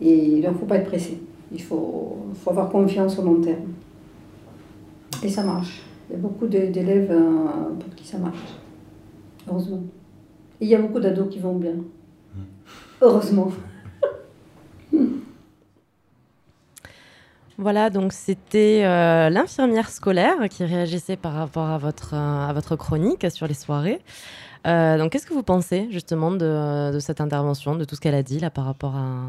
[0.00, 1.18] Et il ne faut pas être pressé.
[1.52, 3.72] Il faut, faut avoir confiance au long terme.
[5.22, 5.82] Et ça marche.
[6.14, 8.38] Il y a beaucoup d'élèves euh, pour qui ça marche.
[9.48, 9.82] Heureusement.
[10.60, 11.74] Et il y a beaucoup d'ados qui vont bien.
[13.00, 13.50] Heureusement.
[17.56, 22.74] Voilà, donc c'était euh, l'infirmière scolaire qui réagissait par rapport à votre, euh, à votre
[22.74, 24.00] chronique sur les soirées.
[24.66, 28.16] Euh, donc, qu'est-ce que vous pensez justement de, de cette intervention, de tout ce qu'elle
[28.16, 29.20] a dit là par rapport à,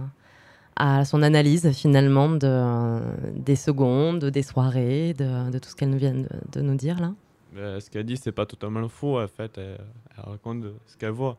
[0.76, 3.00] à son analyse finalement de, euh,
[3.36, 7.00] des secondes, des soirées, de, de tout ce qu'elle nous vient de, de nous dire
[7.00, 7.14] là
[7.54, 9.20] Ben, ce qu'elle dit, c'est pas totalement faux.
[9.20, 9.80] En fait, elle,
[10.18, 11.38] elle raconte ce qu'elle voit.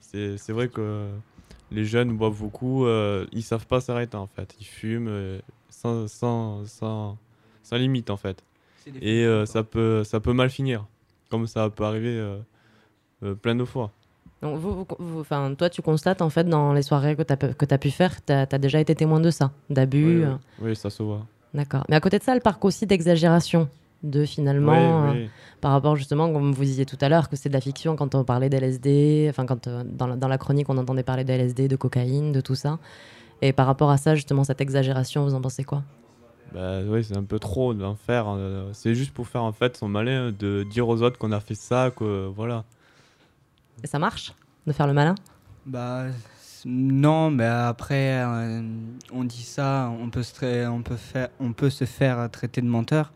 [0.00, 1.08] C'est c'est vrai que
[1.70, 2.86] les jeunes boivent beaucoup.
[2.86, 4.56] euh, ils savent pas s'arrêter en fait.
[4.60, 7.18] Ils fument euh, sans, sans, sans,
[7.62, 8.42] sans limite en fait.
[9.00, 10.86] Et euh, ça, peut, ça peut mal finir.
[11.30, 12.38] Comme ça peut arriver euh,
[13.22, 13.92] euh, plein de fois.
[14.42, 15.24] Donc, vous, vous-
[15.54, 18.46] toi, tu constates en fait dans les soirées que tu as, pu faire, tu as,
[18.58, 20.20] déjà été témoin de ça, d'abus.
[20.20, 21.26] Oui, euh, oui, ça se voit.
[21.52, 21.84] D'accord.
[21.88, 23.68] Mais à côté de ça, le parc aussi d'exagération,
[24.02, 25.26] de finalement, Oui, euh,
[25.60, 28.14] par rapport justement, comme vous disiez tout à l'heure, que c'est de la fiction quand
[28.14, 31.32] on parlait d'LSD, enfin quand euh, dans, la, dans la chronique on entendait parler de
[31.32, 32.78] LSD, de cocaïne, de tout ça.
[33.42, 35.82] Et par rapport à ça, justement, cette exagération, vous en pensez quoi?
[36.54, 38.26] Bah oui, c'est un peu trop d'en faire.
[38.72, 41.54] c'est juste pour faire en fait son malin de dire aux autres qu'on a fait
[41.54, 42.64] ça, que voilà.
[43.82, 44.32] Et ça marche
[44.66, 45.14] de faire le malin?
[45.66, 46.06] Bah
[46.64, 48.62] non, mais après euh,
[49.12, 52.60] on dit ça, on peut se tra- on peut faire, on peut se faire traiter
[52.60, 53.12] de menteur,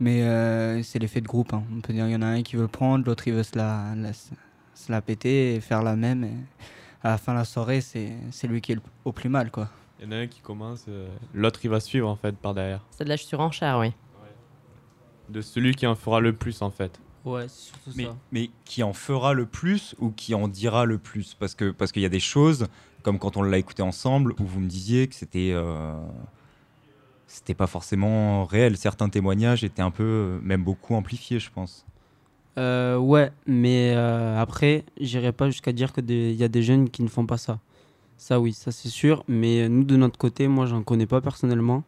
[0.00, 1.52] mais euh, c'est l'effet de groupe.
[1.54, 1.62] hein.
[1.74, 3.56] On peut dire il y en a un qui veut prendre, l'autre il veut se
[3.56, 6.24] la, la- se la péter et faire la même.
[6.24, 6.32] Et
[7.02, 9.68] à la fin de la soirée, c'est lui qui est le- au plus mal quoi.
[10.00, 12.54] Il y en a un qui commence, euh, l'autre il va suivre en fait par
[12.54, 12.84] derrière.
[12.90, 13.92] C'est de la surenchère, oui.
[15.28, 16.98] De celui qui en fera le plus en fait.
[17.28, 18.16] Ouais, c'est surtout mais, ça.
[18.32, 21.34] mais qui en fera le plus ou qui en dira le plus?
[21.38, 22.68] Parce que parce qu'il y a des choses,
[23.02, 25.94] comme quand on l'a écouté ensemble, où vous me disiez que c'était euh,
[27.28, 28.76] c'était pas forcément réel.
[28.76, 31.84] Certains témoignages étaient un peu, euh, même beaucoup amplifiés, je pense.
[32.56, 37.02] Euh, ouais, mais euh, après, j'irai pas jusqu'à dire qu'il y a des jeunes qui
[37.02, 37.60] ne font pas ça.
[38.16, 39.22] Ça, oui, ça c'est sûr.
[39.28, 41.84] Mais nous, de notre côté, moi, j'en connais pas personnellement.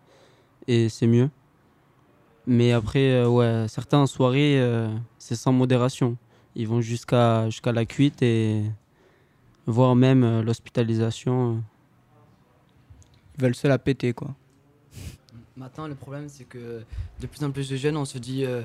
[0.68, 1.30] Et c'est mieux.
[2.50, 6.16] Mais après, euh, ouais, certains en soirée, euh, c'est sans modération.
[6.56, 8.64] Ils vont jusqu'à jusqu'à la cuite et
[9.66, 11.62] voire même euh, l'hospitalisation.
[13.36, 14.34] Ils veulent se la péter quoi.
[15.56, 16.82] Maintenant, le problème, c'est que
[17.20, 18.64] de plus en plus de jeunes, on se dit, euh,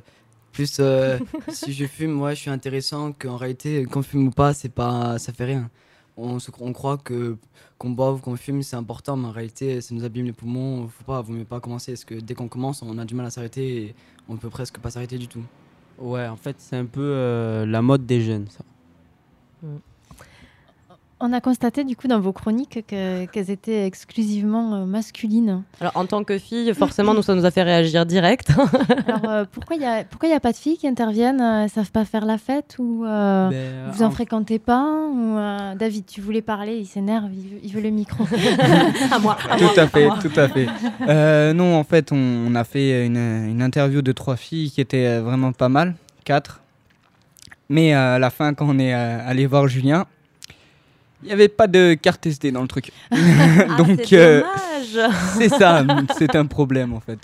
[0.51, 1.19] Plus euh,
[1.49, 5.19] si je fume, moi je suis intéressant qu'en réalité, qu'on fume ou pas, c'est pas,
[5.19, 5.69] ça fait rien.
[6.17, 7.37] On, se- on croit que
[7.77, 10.87] qu'on boive, qu'on fume, c'est important, mais en réalité, ça nous abîme les poumons.
[10.87, 13.25] Faut pas, vaut mieux pas commencer, parce que dès qu'on commence, on a du mal
[13.25, 13.95] à s'arrêter et
[14.29, 15.43] on peut presque pas s'arrêter du tout.
[15.97, 18.63] Ouais, en fait, c'est un peu euh, la mode des jeunes, ça.
[21.21, 25.63] On a constaté du coup dans vos chroniques que- qu'elles étaient exclusivement euh, masculines.
[25.79, 28.49] Alors en tant que fille, forcément, nous, ça nous a fait réagir direct.
[29.07, 31.63] Alors euh, pourquoi il n'y a, pourquoi y a pas de filles qui interviennent euh,
[31.63, 35.37] Elles savent pas faire la fête ou euh, Ben, vous en en- fréquentez pas ou,
[35.37, 38.25] euh, David, tu voulais parler, il s'énerve, il, veut- il veut le micro.
[39.11, 40.19] à moi, à tout moi, à fait, moi.
[40.21, 40.67] tout à fait.
[41.07, 44.81] Euh, non, en fait, on, on a fait une, une interview de trois filles qui
[44.81, 46.59] était euh, vraiment pas mal, quatre.
[47.69, 50.05] Mais euh, à la fin, quand on est euh, allé voir Julien,
[51.25, 52.91] il n'y avait pas de carte SD dans le truc.
[53.77, 54.43] Donc, c'est euh,
[55.49, 55.83] ça,
[56.17, 57.19] c'est un problème en fait.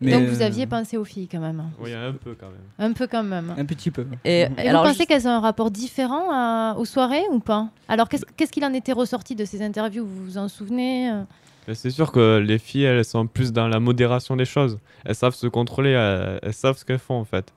[0.00, 2.90] Donc vous euh, aviez pensé aux filles quand même Oui, un peu quand même.
[2.90, 3.54] Un peu quand même.
[3.56, 4.04] Un petit peu.
[4.24, 7.38] Et, Et alors, vous pensez juste- qu'elles ont un rapport différent à- aux soirées ou
[7.38, 7.68] pas?
[7.86, 10.04] Alors qu'est-ce qu'il en était ressorti de ces interviews?
[10.04, 11.22] Vous vous en souvenez euh?
[11.68, 14.80] Mais c'est sûr que les filles, elles sont plus dans la modération des choses.
[15.04, 17.52] Elles savent se contrôler, elles, elles savent ce qu'elles font en fait.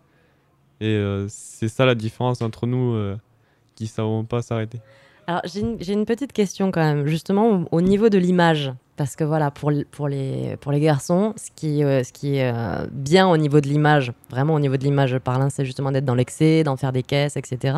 [0.80, 3.18] Et euh, c'est ça la différence entre nous euh,
[3.76, 4.80] qui savons pas s'arrêter.
[5.28, 8.74] Alors, j'ai une, petite question quand même, justement au, au niveau de l'image.
[8.98, 12.54] Parce que voilà, pour, pour, les, pour les garçons, ce qui, euh, ce qui est
[12.54, 16.06] euh, bien au niveau de l'image, vraiment au niveau de l'image parlant, c'est justement d'être
[16.06, 17.78] dans l'excès, d'en faire des caisses, etc.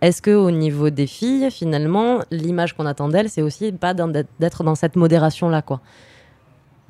[0.00, 4.64] Est-ce que au niveau des filles, finalement, l'image qu'on attend d'elles, c'est aussi pas d'être
[4.64, 5.80] dans cette modération-là, quoi?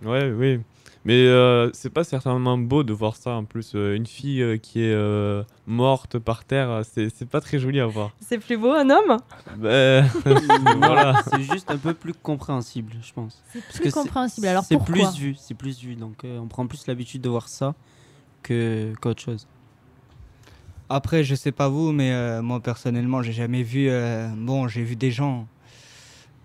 [0.04, 0.60] Ouais, oui.
[1.08, 3.72] Mais euh, c'est pas certainement beau de voir ça en plus.
[3.74, 7.80] Euh, une fille euh, qui est euh, morte par terre, c'est c'est pas très joli
[7.80, 8.10] à voir.
[8.20, 9.16] C'est plus beau un homme?
[9.56, 10.06] Ben,
[10.76, 11.22] voilà.
[11.30, 13.42] C'est juste un peu plus compréhensible, je pense.
[13.70, 14.48] C'est plus compréhensible.
[14.48, 15.94] Alors c'est plus vu, c'est plus vu.
[15.94, 17.74] Donc euh, on prend plus l'habitude de voir ça
[18.42, 19.46] que qu'autre chose.
[20.90, 23.88] Après, je sais pas vous, mais euh, moi personnellement, j'ai jamais vu.
[23.88, 25.46] euh, bon, j'ai vu des gens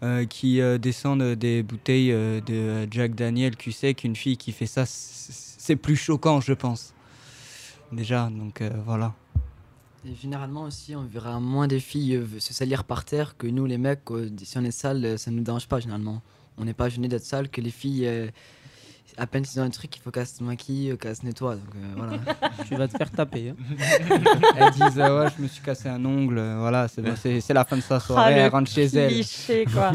[0.04, 4.66] euh, qui euh, descendent des bouteilles euh, de Jack Daniel QC qu'une fille qui fait
[4.66, 6.94] ça, c'est plus choquant, je pense.
[7.94, 9.14] Déjà, donc voilà.
[10.22, 14.02] Généralement aussi, on verra moins des filles se salir par terre que nous, les mecs.
[14.44, 16.22] si on est sale, ça ne nous dérange pas généralement.
[16.58, 18.30] On n'est pas gêné d'être sale que les filles.
[19.18, 21.56] À peine s'ils ont un truc, il faut qu'elles se maquillent, euh, qu'elles se nettoient.
[21.56, 22.18] Donc euh, voilà.
[22.68, 23.50] Tu vas te faire taper.
[23.52, 23.56] hein.
[24.58, 27.54] Elles disent euh, ouais, je me suis cassé un ongle, voilà, c'est bon, c'est c'est
[27.54, 29.12] la fin de sa soirée, Ah, le elle rentre chez elle.
[29.12, 29.92] cliché, quoi.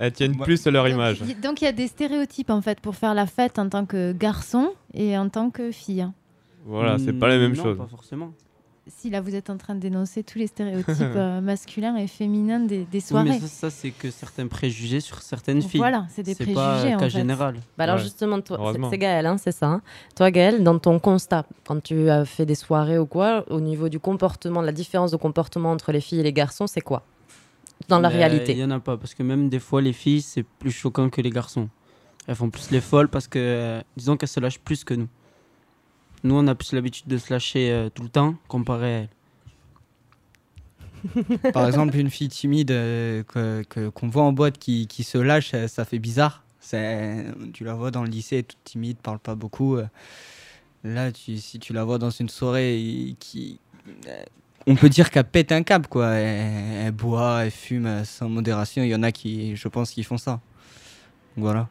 [0.00, 1.20] Elles tiennent plus à leur image.
[1.42, 4.12] Donc il y a des stéréotypes en fait pour faire la fête en tant que
[4.12, 6.06] garçon et en tant que fille.
[6.64, 7.78] Voilà, c'est pas la même Non, chose.
[7.78, 8.32] pas forcément.
[8.88, 12.58] Si là vous êtes en train de dénoncer tous les stéréotypes euh, masculins et féminins
[12.58, 13.28] des, des Oui, soirées.
[13.28, 15.78] mais ça, ça, c'est que certains préjugés sur certaines filles.
[15.78, 17.10] Voilà, c'est des pas préjugés, en cas fait.
[17.10, 17.54] général.
[17.78, 18.02] Bah alors Ouais.
[18.02, 19.66] justement, toi, c'est- Gaël, hein, c'est ça.
[19.68, 19.82] hein.
[20.16, 23.88] Toi, Gaël, dans ton constat, quand tu as fait des soirées ou quoi, au niveau
[23.88, 27.04] du comportement, la différence de comportement entre les filles et les garçons, c'est quoi?
[27.88, 29.92] Dans la Mais réalité Il y en a pas, parce que même des fois, les
[29.92, 31.68] filles, c'est plus choquant que les garçons.
[32.26, 35.08] Elles font plus les folles parce que, euh, disons qu'elles se lâchent plus que nous.
[36.24, 39.08] Nous, on a plus l'habitude de se lâcher euh, tout le temps comparé à elles.
[41.52, 45.18] Par exemple, une fille timide euh, que- que- qu'on voit en boîte qui, qui se
[45.18, 46.44] lâche, euh, ça fait bizarre.
[46.60, 49.78] C'est- Tu la vois dans le lycée, toute timide, parle pas beaucoup.
[50.84, 53.58] Là, si tu la vois dans une soirée qui.
[54.68, 56.10] On peut dire qu'elle pète un câble, quoi.
[56.10, 58.84] Elle, elle boit, elle fume sans modération.
[58.84, 60.40] Il y en a qui, je pense, qui font ça.
[61.36, 61.68] Voilà.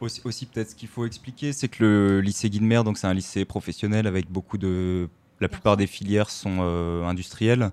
[0.00, 3.14] Aussi, aussi, peut-être ce qu'il faut expliquer, c'est que le lycée Guilmer, donc c'est un
[3.14, 5.08] lycée professionnel avec beaucoup de,
[5.40, 7.70] la plupart des filières sont euh, industrielles,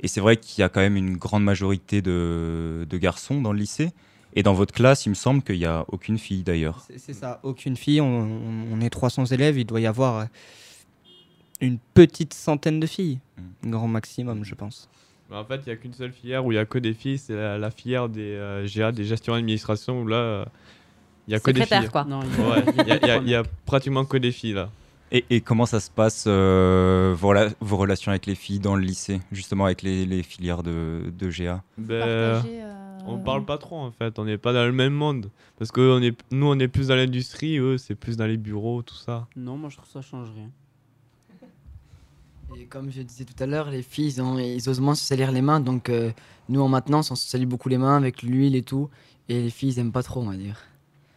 [0.00, 3.52] et c'est vrai qu'il y a quand même une grande majorité de, de garçons dans
[3.52, 3.90] le lycée.
[4.36, 6.84] Et dans votre classe, il me semble qu'il n'y a aucune fille d'ailleurs.
[6.96, 8.00] C'est- ça, aucune fille.
[8.00, 10.24] On, on- on est 300 élèves, il doit y avoir euh,
[11.60, 13.20] une petite centaine de filles.
[13.64, 14.88] Grand maximum, je pense.
[15.30, 16.94] Mais en fait, il n'y a qu'une seule filière où il n'y a que des
[16.94, 20.44] filles, c'est la, la filière des euh, GA, des gestions d'administration, où là, euh,
[21.26, 21.88] il n'y a que des filles.
[21.90, 22.04] quoi.
[22.78, 24.70] Il y a- y y y y pratiquement que des filles là.
[25.12, 28.74] Et, et comment ça se passe, euh, vos, rela- vos relations avec les filles dans
[28.74, 32.42] le lycée, justement avec les, les filières de, de GA Ben,
[33.06, 35.30] on parle pas trop en fait, on n'est pas dans le même monde.
[35.58, 38.38] Parce que on est, nous, on est plus dans l'industrie, eux, c'est plus dans les
[38.38, 39.28] bureaux, tout ça.
[39.36, 40.50] Non, moi je trouve que ça change rien.
[42.58, 45.04] Et comme je disais tout à l'heure, les filles, ils, ont- ils osent moins se
[45.04, 45.60] salir les mains.
[45.60, 46.10] Donc, euh,
[46.48, 48.90] nous, en maintenance, on se salit beaucoup les mains avec l'huile et tout.
[49.28, 50.58] Et les filles, ils aiment pas trop, on va dire.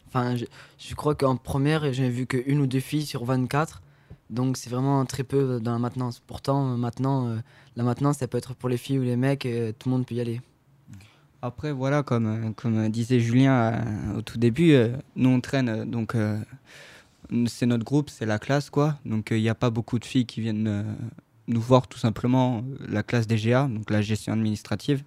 [0.07, 3.81] Enfin, je, crois qu'en première, j'ai vu qu'une ou deux filles sur 24.
[4.29, 6.21] Donc, c'est vraiment très peu dans la maintenance.
[6.25, 7.37] Pourtant, euh, maintenant, euh,
[7.75, 9.45] la maintenance, ça peut être pour les filles ou les mecs.
[9.45, 10.41] et tout le monde peut y aller.
[11.41, 15.85] Après, voilà, comme, euh, disait Julien euh, au tout début, euh, nous on traîne euh,
[15.85, 16.39] donc euh,
[17.45, 18.97] c'est notre groupe, c'est la classe, quoi.
[19.05, 20.83] Donc il n'y a pas beaucoup de filles qui viennent euh,
[21.47, 22.63] nous voir, tout simplement.
[22.87, 25.03] La classe des GA, donc la gestion administrative,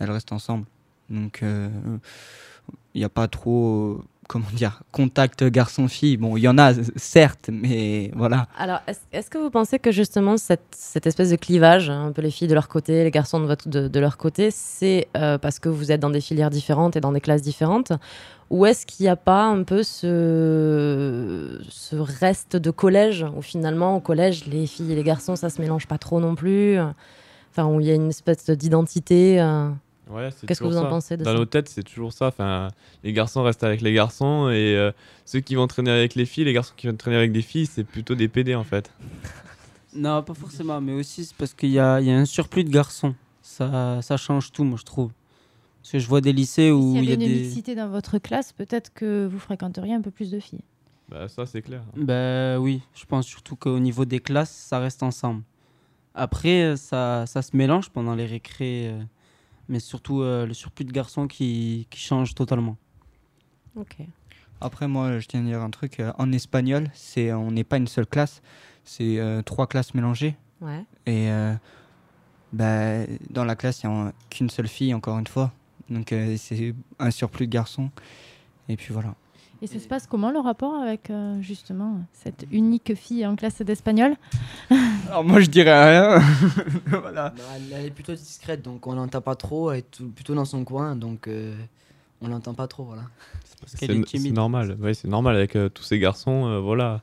[0.00, 0.66] elle reste ensemble.
[1.08, 6.16] Donc il n'y a pas trop comment dire, contact garçon-fille.
[6.16, 8.46] Bon, il y en a, certes, mais voilà.
[8.58, 8.80] Alors,
[9.12, 12.30] est-ce que vous pensez que justement cette, cette espèce de clivage, hein, un peu les
[12.30, 15.68] filles de leur côté, les garçons de, votre, de, leur côté, c'est euh, parce que
[15.68, 17.92] vous êtes dans des filières différentes et dans des classes différentes
[18.50, 23.96] Ou est-ce qu'il n'y a pas un peu ce, ce reste de collège où finalement,
[23.96, 26.78] au collège, les filles et les garçons, ça se mélange pas trop non plus
[27.56, 29.68] Enfin, où il y a une espèce d'identité euh,
[30.10, 32.26] Ouais, c'est Qu'est-ce que vous en pensez de Dans ça nos têtes, c'est toujours ça.
[32.28, 32.68] Enfin,
[33.02, 34.92] les garçons restent avec les garçons et euh,
[35.24, 37.66] ceux qui vont traîner avec les filles, les garçons qui vont traîner avec des filles,
[37.66, 38.90] c'est plutôt des PD en fait.
[39.96, 42.64] Non, pas forcément, mais aussi c'est parce qu'il y a, il y a un surplus
[42.64, 43.14] de garçons.
[43.42, 45.12] Ça, ça change tout, moi, je trouve.
[45.80, 47.40] Parce que je vois des lycées où S'il il y y a avait une des.
[47.42, 50.64] mixité dans votre classe, peut-être que vous fréquenteriez un peu plus de filles.
[51.08, 51.82] Bah, ça, c'est clair.
[51.96, 55.42] Ben oui, je pense surtout qu'au niveau des classes, ça reste ensemble.
[56.16, 59.00] Après, ça, ça se mélange pendant les récrés, euh,
[59.68, 62.76] mais surtout euh, le surplus de garçons qui, qui change totalement.
[63.76, 63.96] Ok.
[64.60, 66.00] Après, moi, je tiens à dire un truc.
[66.00, 68.40] euh, En espagnol, c'est on n'est pas une seule classe,
[68.84, 70.36] c'est euh, trois classes mélangées.
[70.60, 70.84] Ouais.
[71.06, 71.54] Et euh,
[72.52, 75.52] bah, dans la classe, il n'y a qu'une seule fille, encore une fois.
[75.90, 77.90] Donc, euh, c'est un surplus de garçons.
[78.68, 79.14] Et puis voilà.
[79.64, 83.62] Et ça se passe comment le rapport avec euh, justement cette unique fille en classe
[83.62, 84.14] d'espagnol?
[85.08, 86.18] Alors, moi, je dirais rien.
[86.86, 87.30] voilà.
[87.30, 89.70] Bah, elle, elle est plutôt discrète, donc on l'entend pas trop.
[89.70, 91.54] Elle est tout- plutôt dans son coin, donc euh,
[92.20, 93.04] on l'entend pas trop, voilà.
[93.64, 93.86] C'est
[94.18, 94.76] c'est normal.
[94.82, 96.46] Ouais, c'est normal avec euh, tous ces garçons.
[96.46, 97.00] euh, voilà.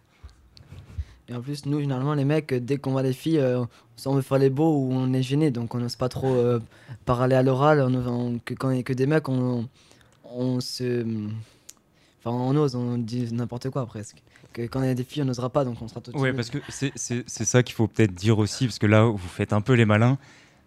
[1.29, 3.65] Et en plus, nous, généralement, les mecs, dès qu'on voit les filles, euh,
[4.05, 6.59] on veut faire les beaux ou on est gêné, donc on n'ose pas trop euh,
[7.05, 7.79] parler à l'oral.
[8.45, 9.67] que quand il y a que des mecs, on,
[10.31, 11.03] on se.
[12.23, 14.21] Enfin, on ose, on dit n'importe quoi presque.
[14.53, 16.31] Que quand il y a des filles, on n'osera pas, donc on sera tout Ouais,
[16.31, 16.35] timide.
[16.35, 16.59] parce que
[16.95, 19.85] c'est- ça qu'il faut peut-être dire aussi, parce que là, vous faites un peu les
[19.85, 20.17] malins.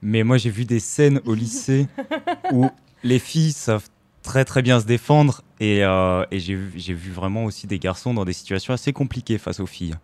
[0.02, 1.86] Mais moi, j'ai vu des scènes au lycée
[2.52, 2.68] où
[3.04, 3.88] les filles savent
[4.22, 5.42] très très bien se défendre.
[5.60, 9.60] Et, euh, et j'ai vu, vraiment aussi des garçons dans des situations assez compliquées face
[9.60, 9.94] aux filles.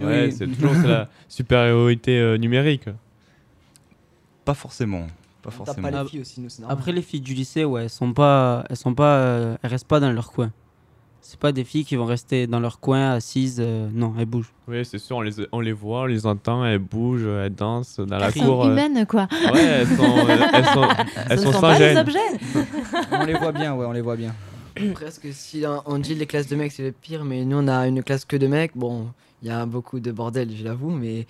[0.00, 2.86] Ouais, c'est toujours la supériorité euh, numérique.
[4.44, 5.06] Pas forcément.
[5.42, 5.88] Pas forcément.
[5.90, 6.76] pas les filles aussi, nous, c'est normal.
[6.78, 9.86] Après, les filles du lycée, ouais, elles sont pas, elles sont pas, euh, elles restent
[9.86, 10.50] pas dans leur coin.
[11.28, 13.56] C'est pas des filles qui vont rester dans leur coin assises.
[13.58, 14.52] euh, non, elles bougent.
[14.68, 17.98] Oui, c'est sûr, on les, on les voit, on les entend, elles bougent, elles dansent
[17.98, 18.64] dans la Elles sont cour.
[18.64, 18.70] euh.
[18.70, 19.26] humaines, quoi.
[19.52, 20.88] Ouais, elles sont, euh, elles sont,
[21.30, 21.98] elles sont ne sans pas des gêne.
[21.98, 22.18] objets.
[23.12, 24.34] on les voit bien, ouais, on les voit bien.
[24.94, 27.88] Presque si on- dit les classes de mecs c'est le pire, mais nous on a
[27.88, 28.76] une classe que de mecs.
[28.76, 29.08] Bon,
[29.42, 31.26] il y a beaucoup de bordel, je l'avoue, mais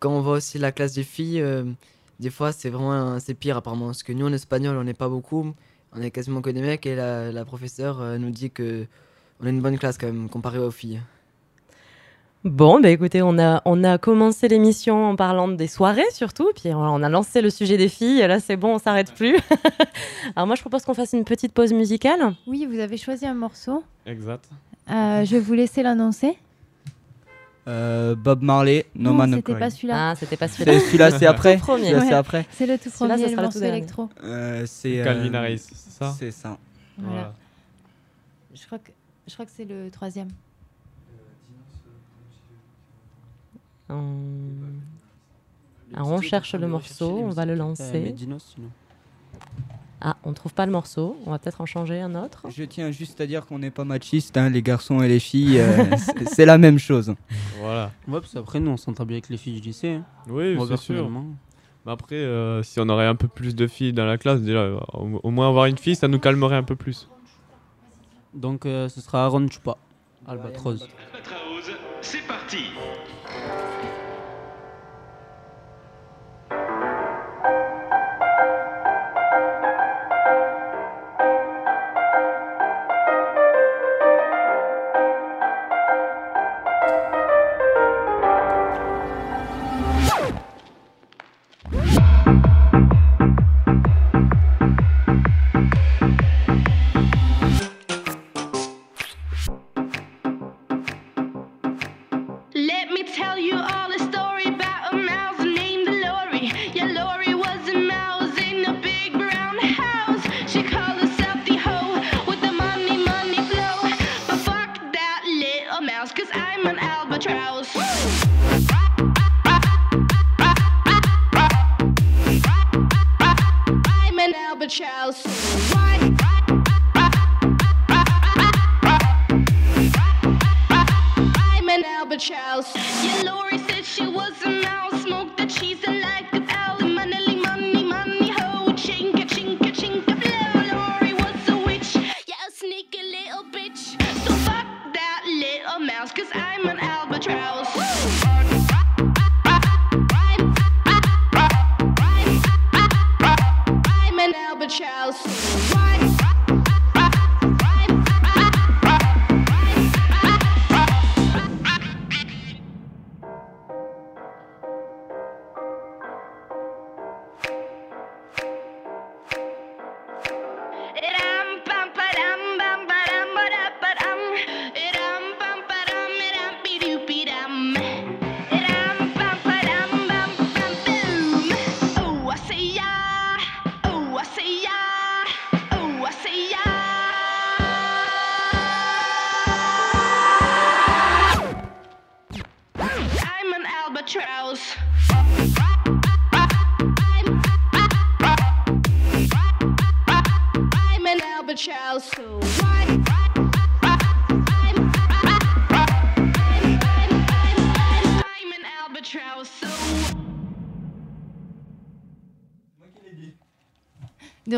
[0.00, 1.64] quand on voit aussi la classe des filles, euh,
[2.18, 3.86] des fois c'est vraiment c'est pire apparemment.
[3.86, 5.52] Parce que nous en espagnol on n'est pas beaucoup,
[5.94, 8.86] on est quasiment que des mecs et la, la professeure euh, nous dit que
[9.42, 11.00] on a une bonne classe quand même comparé aux filles.
[12.44, 16.74] Bon, bah écoutez, on a, on a commencé l'émission en parlant des soirées surtout, puis
[16.74, 19.36] on a lancé le sujet des filles, là c'est bon, on s'arrête plus.
[20.36, 22.34] Alors moi je propose qu'on fasse une petite pause musicale.
[22.48, 23.84] Oui, vous avez choisi un morceau.
[24.06, 24.48] Exact.
[24.90, 26.36] Euh, je vais vous laisser l'annoncer.
[27.68, 30.10] Euh, Bob Marley, No Non, Man No c'était pas celui-là.
[30.10, 31.54] Ah, c'était pas C'est- Celui-là, c'est après.
[31.54, 31.84] Le premier.
[31.90, 32.46] Celui-là, c'est Ouais, après.
[32.50, 34.08] C'est le tout Celui-là, premier, ça le sera le morceau électro.
[34.24, 36.14] Euh, c'est Calvin euh, Harris, c'est ça?
[36.18, 36.58] C'est ça.
[36.98, 37.32] Voilà.
[38.52, 38.90] Je crois que,
[39.26, 40.28] je crois que c'est le troisième.
[43.88, 43.96] On...
[45.94, 48.14] Alors on cherche le morceau, on va le Euh, lancer.
[50.04, 52.44] Ah, on trouve pas le morceau, on va peut-être en changer un autre.
[52.48, 55.60] Je tiens juste à dire qu'on n'est pas machiste, hein, les garçons et les filles,
[55.60, 55.84] euh,
[56.26, 57.14] c'est- la même chose.
[57.60, 57.92] Voilà.
[58.08, 59.90] Ouais, parce qu'après, nous, on s'entend bien avec les filles du lycée.
[59.90, 60.04] hein.
[60.28, 61.08] Oui, Moi, c'est sûr.
[61.84, 64.70] Mais après, euh, si on aurait un peu plus de filles dans la classe, déjà,
[64.94, 67.08] au, au moins avoir une fille, ça nous calmerait un peu plus.
[68.34, 69.76] Donc, euh, ce sera Aaron Chupa,
[70.26, 70.82] Albatros.
[70.82, 71.70] Albatros,
[72.00, 72.64] c'est parti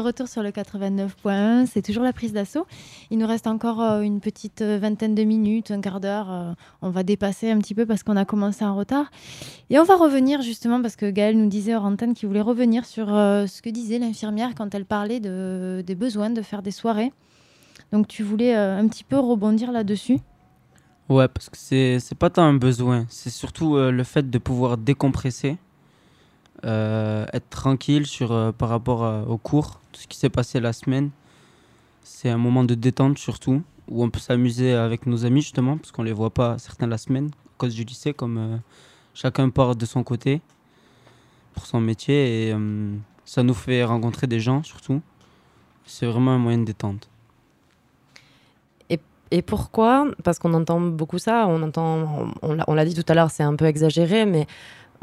[0.05, 2.66] retour sur le 89.1, c'est toujours la prise d'assaut.
[3.11, 6.30] Il nous reste encore euh, une petite euh, vingtaine de minutes, un quart d'heure.
[6.30, 6.52] euh,
[6.82, 9.11] on va dépasser un petit peu parce qu'on a commencé en retard.
[9.70, 12.84] Et on va revenir justement parce que Gaëlle nous disait hors antenne qu'il voulait revenir
[12.84, 17.12] sur ce que disait l'infirmière quand elle parlait de, des besoins de faire des soirées.
[17.90, 20.18] Donc tu voulais un petit peu rebondir là-dessus?
[21.09, 25.57] Ouais, parce que c'est pas tant un besoin, c'est surtout le fait de pouvoir décompresser,
[26.64, 30.72] être tranquille sur, euh, par rapport à- au cours, tout ce qui s'est passé la
[30.72, 31.10] semaine.
[32.02, 35.92] C'est un moment de détente surtout, où on peut s'amuser avec nos amis justement, parce
[35.92, 38.56] qu'on les voit pas certains la semaine, à cause du lycée, comme euh,
[39.14, 40.40] chacun part de son côté
[41.54, 42.94] pour son métier, et euh,
[43.24, 45.00] ça nous fait rencontrer des gens surtout.
[45.86, 47.08] C'est vraiment un moyen de détente.
[49.30, 50.06] Et, pourquoi?
[50.22, 53.56] Parce qu'on entend beaucoup ça, on entend, on l'a dit tout à l'heure, c'est un
[53.56, 54.46] peu exagéré, mais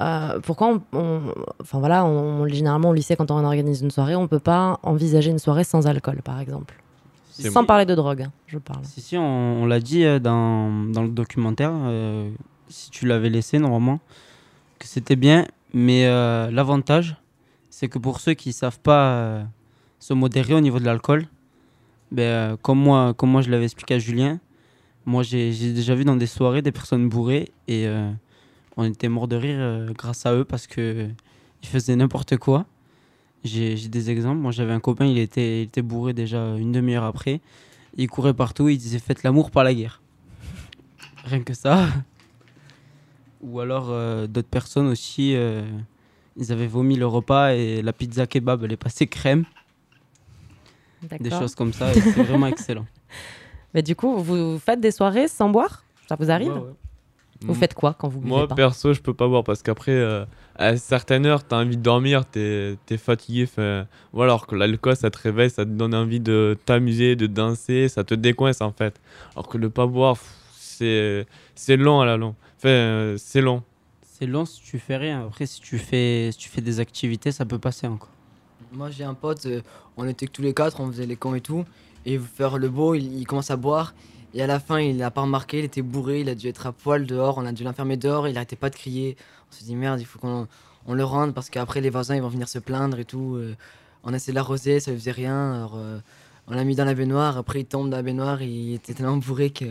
[0.01, 1.21] euh, pourquoi on, on-
[1.61, 5.29] enfin voilà, on, généralement au lycée, quand on organise une soirée, on peut pas envisager
[5.31, 6.75] une soirée sans alcool, par exemple,
[7.29, 7.65] sans bon.
[7.67, 8.83] parler de drogue, hein, je parle.
[8.83, 12.29] Si, si, on, on l'a dit euh, dans, dans le documentaire, euh,
[12.67, 13.99] si tu l'avais laissé normalement,
[14.79, 16.05] que c'était bien, mais
[16.51, 17.15] l'avantage,
[17.69, 19.43] c'est que pour ceux qui savent pas
[19.99, 21.27] se modérer au niveau de l'alcool,
[22.11, 24.39] ben, comme, moi, comme moi je l'avais expliqué à Julien,
[25.05, 27.87] moi j'ai j'ai déjà vu dans des soirées des personnes bourrées et
[28.77, 31.07] on était mort de rire euh, grâce à eux parce que
[31.61, 32.65] ils faisaient n'importe quoi.
[33.43, 34.39] J'ai des exemples.
[34.39, 37.41] Moi, j'avais un copain, il était, il était bourré déjà une demi-heure après.
[37.97, 40.01] Il courait partout, il disait Faites l'amour, pas la guerre.
[41.25, 41.87] Rien que ça.
[43.41, 45.63] Ou alors, euh, d'autres personnes aussi, euh,
[46.37, 49.45] ils avaient vomi le repas et la pizza kebab, elle est passée crème.
[51.19, 52.85] Des choses comme ça, c'est vraiment excellent.
[53.73, 55.83] Mais du coup, vous faites des soirées sans boire?
[56.07, 56.51] Ça vous arrive?
[56.51, 56.73] Ouais, ouais.
[57.43, 59.93] Vous faites quoi quand vous buvez Moi, pas perso, je peux pas boire parce qu'après,
[59.93, 60.25] euh,
[60.55, 63.45] à certaines heures, t'as envie de dormir, t'es es fatigué.
[63.47, 67.25] fin, Voilà, alors que l'alcool, ça te réveille, ça te donne envie de t'amuser, de
[67.27, 68.99] danser, ça te décoince en fait.
[69.35, 70.17] Alors que le pas boire,
[70.51, 71.25] c'est
[71.55, 72.35] c'est long à la longue.
[72.57, 73.63] Enfin, euh, c'est long.
[74.03, 75.25] C'est long si tu fais rien.
[75.25, 78.09] Après, si tu fais, si tu fais des activités, ça peut passer encore.
[78.71, 79.61] Moi j'ai un pote, euh,
[79.97, 81.65] on était que tous les quatre, on faisait les cons et tout.
[82.05, 83.93] Et faire le beau, il, il commence à boire.
[84.33, 86.65] Et à la fin, il n'a pas remarqué, il était bourré, il a dû être
[86.67, 89.17] à poil dehors, on a dû l'enfermer dehors, il arrêtait pas de crier.
[89.49, 90.47] On s'est dit merde, il faut qu'on
[90.87, 93.35] on le rende parce qu'après les voisins ils vont venir se plaindre et tout.
[93.35, 93.55] euh.
[94.03, 95.53] on a essayé de l'arroser, ça lui faisait rien.
[95.55, 95.99] Alors, euh,
[96.47, 99.17] on l'a mis dans la baignoire, après il tombe dans la baignoire, il était tellement
[99.17, 99.65] bourré que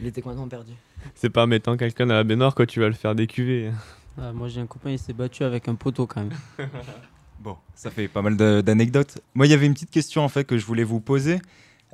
[0.00, 0.72] il était complètement perdu.
[1.14, 3.72] C'est pas en mettant quelqu'un dans la baignoire que tu vas le faire décuver.
[4.20, 6.32] Ah, moi, j'ai un copain, il s'est battu avec un poteau quand même.
[7.40, 9.18] Bon, ça fait pas mal d'anecdotes.
[9.34, 11.40] Moi, il y avait une petite question en fait que je voulais vous poser.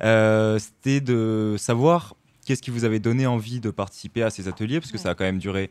[0.01, 4.79] Euh, C'était de savoir qu'est-ce qui vous avait donné envie de participer à ces ateliers,
[4.79, 5.69] parce que ça a quand même duré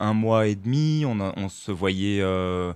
[0.00, 1.04] un mois et demi.
[1.06, 2.72] On, a- on se voyait euh,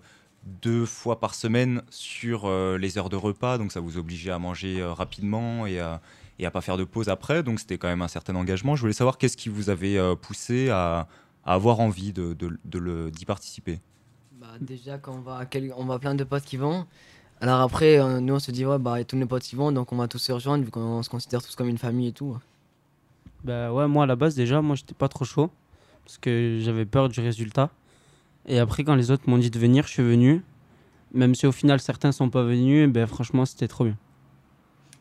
[0.62, 4.38] deux fois par semaine sur euh, les heures de repas, donc ça vous obligeait à
[4.38, 6.01] manger euh, rapidement et à,
[6.38, 7.43] et à pas faire de pause après.
[7.43, 8.76] Donc c'était quand même un certain engagement.
[8.76, 11.09] Je voulais savoir qu'est-ce qui vous avait euh, poussé à,
[11.45, 13.80] à avoir envie de, de- de le- d'y participer.
[14.40, 16.86] Bah, déjà, quand on va, on va plein de potes qui vont.
[17.43, 19.93] Alors après, euh, nous on se dit, ouais, bah, tous les potes qui vont, donc
[19.93, 22.36] on va tous se rejoindre vu qu'on se considère tous comme une famille et tout.
[23.43, 25.51] Bah ouais, moi à la base déjà, moi j'étais pas trop chaud
[26.05, 27.70] parce que j'avais peur du résultat.
[28.47, 30.45] Et après, quand les autres m'ont dit de venir, je suis venu.
[31.14, 33.97] Même si au final certains sont pas venus, ben franchement c'était trop bien.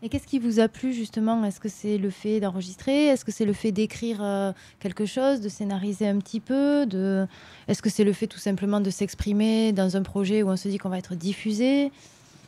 [0.02, 1.46] Et qu'est-ce qui vous a plu justement?
[1.46, 3.06] Est-ce que c'est le fait d'enregistrer?
[3.06, 7.28] Est-ce que c'est le fait d'écrire euh, quelque chose, de scénariser un petit peu de...
[7.68, 10.68] Est-ce que c'est le fait tout simplement de s'exprimer dans un projet où on se
[10.70, 11.92] dit qu'on va être diffusé?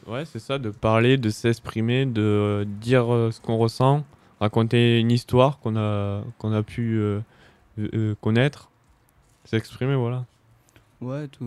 [0.08, 4.04] Ouais, c'est ça, de parler, de s'exprimer, de euh, dire euh, ce qu'on ressent,
[4.39, 8.70] raconter une histoire qu'on a, qu'on a pu euh, connaître,
[9.45, 10.26] s'exprimer, voilà.
[10.99, 11.45] Ouais, tout,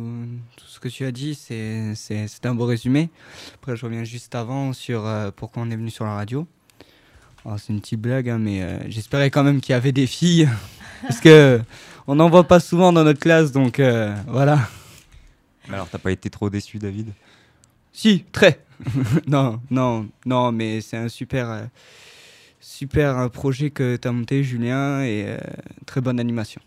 [0.57, 3.09] tout ce que tu as dit, c'est c'est- c'est un beau résumé.
[3.55, 6.47] Après, je reviens juste avant sur euh, pourquoi on est venu sur la radio.
[7.45, 10.07] Alors, c'est une petite blague, hein, mais euh, j'espérais quand même qu'il y avait des
[10.07, 10.49] filles.
[11.03, 11.61] parce que
[12.07, 14.59] on n'en voit pas souvent dans notre classe, donc euh, voilà.
[15.73, 17.13] Alors, t'as pas été trop déçu, David?
[17.97, 18.61] Si, très.
[19.27, 21.63] non, non, non, mais c'est un super, euh,
[22.61, 25.39] super euh, projet que tu as monté, Julien, et euh,
[25.87, 26.61] très bonne animation.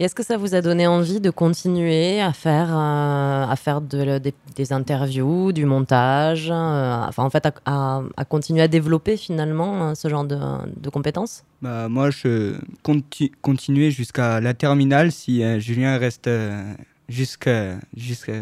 [0.00, 4.18] Est-ce que ça vous a donné envie de continuer à faire, euh, à faire de-
[4.18, 9.16] des, des interviews, du montage, euh, enfin en fait à, à- à continuer à développer
[9.16, 10.38] finalement ce genre de,
[10.76, 11.44] de compétences?
[11.62, 13.04] Bah, moi, je compte
[13.42, 16.72] continuer jusqu'à la terminale si euh, Julien reste euh,
[17.08, 18.32] jusqu'à jusqu'à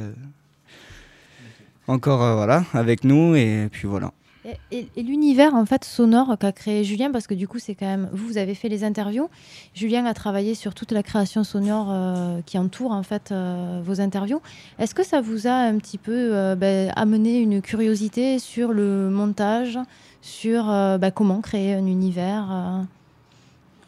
[1.89, 4.13] encore euh, voilà avec nous et puis voilà.
[4.45, 7.75] Et, et- et l'univers en fait sonore qu'a créé Julien, parce que du coup c'est
[7.75, 9.29] quand même vous, vous avez fait les interviews.
[9.75, 14.01] Julien a travaillé sur toute la création sonore euh, qui entoure en fait euh, vos
[14.01, 14.41] interviews.
[14.79, 19.11] Est-ce que ça vous a un petit peu euh, ben, amené une curiosité sur le
[19.11, 19.79] montage,
[20.23, 22.83] sur euh, ben, comment créer un univers euh?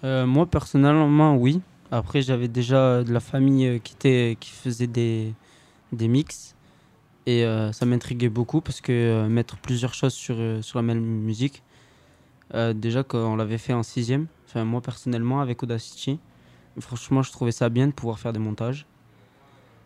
[0.05, 1.61] Euh, moi personnellement oui.
[1.93, 5.33] Après j'avais déjà de la famille euh, qui était qui faisait des
[5.93, 6.55] des mix
[7.27, 11.01] et euh, ça m'intriguait beaucoup parce que euh, mettre plusieurs choses sur euh, la même
[11.01, 11.63] musique.
[12.75, 14.27] déjà qu'on l'avait fait en sixième.
[14.47, 16.19] Enfin moi personnellement avec Audacity.
[16.79, 18.87] Franchement je trouvais ça bien de pouvoir faire des montages.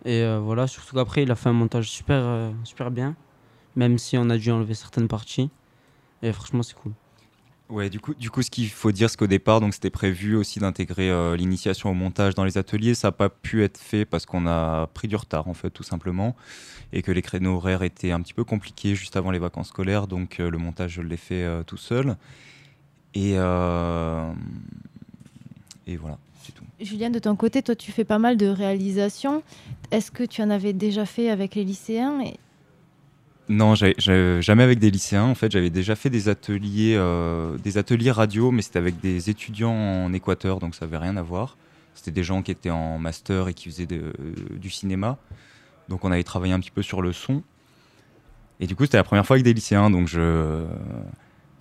[0.07, 3.17] Et voilà surtout qu'après il a fait un montage super super bien.
[3.77, 5.51] Même si on a dû enlever certaines parties.
[6.23, 6.93] Et franchement c'est cool.
[7.71, 10.59] Ouais, du coup, du ce qu'il faut dire, c'est qu'au départ, donc c'était prévu aussi
[10.59, 12.95] d'intégrer euh, l'initiation au montage dans les ateliers.
[12.95, 15.83] Ça n'a pas pu être fait parce qu'on a pris du retard, en fait, tout
[15.83, 16.37] simplement,
[16.93, 20.07] et que les créneaux horaires étaient un petit peu compliqués juste avant les vacances scolaires.
[20.07, 22.17] Donc, euh, le montage, je l'ai fait euh, tout seul.
[23.15, 23.33] Et,
[25.97, 26.65] voilà, c'est tout.
[26.81, 29.43] Julien, de ton côté, toi tu fais pas mal de réalisations.
[29.91, 32.21] Est-ce que tu en avais déjà fait avec les lycéens?
[33.49, 35.25] Non, jamais avec des lycéens.
[35.25, 39.29] En fait, j'avais déjà fait des ateliers, euh, des ateliers radio, mais c'était avec des
[39.29, 41.57] étudiants en Équateur, donc ça avait rien à voir.
[41.95, 44.13] C'était des gens qui étaient en master et qui faisaient de-
[44.59, 45.19] du cinéma.
[45.89, 47.43] Donc on avait travaillé un petit peu sur le son.
[48.61, 50.09] Et du coup, c'était la première fois avec des lycéens, donc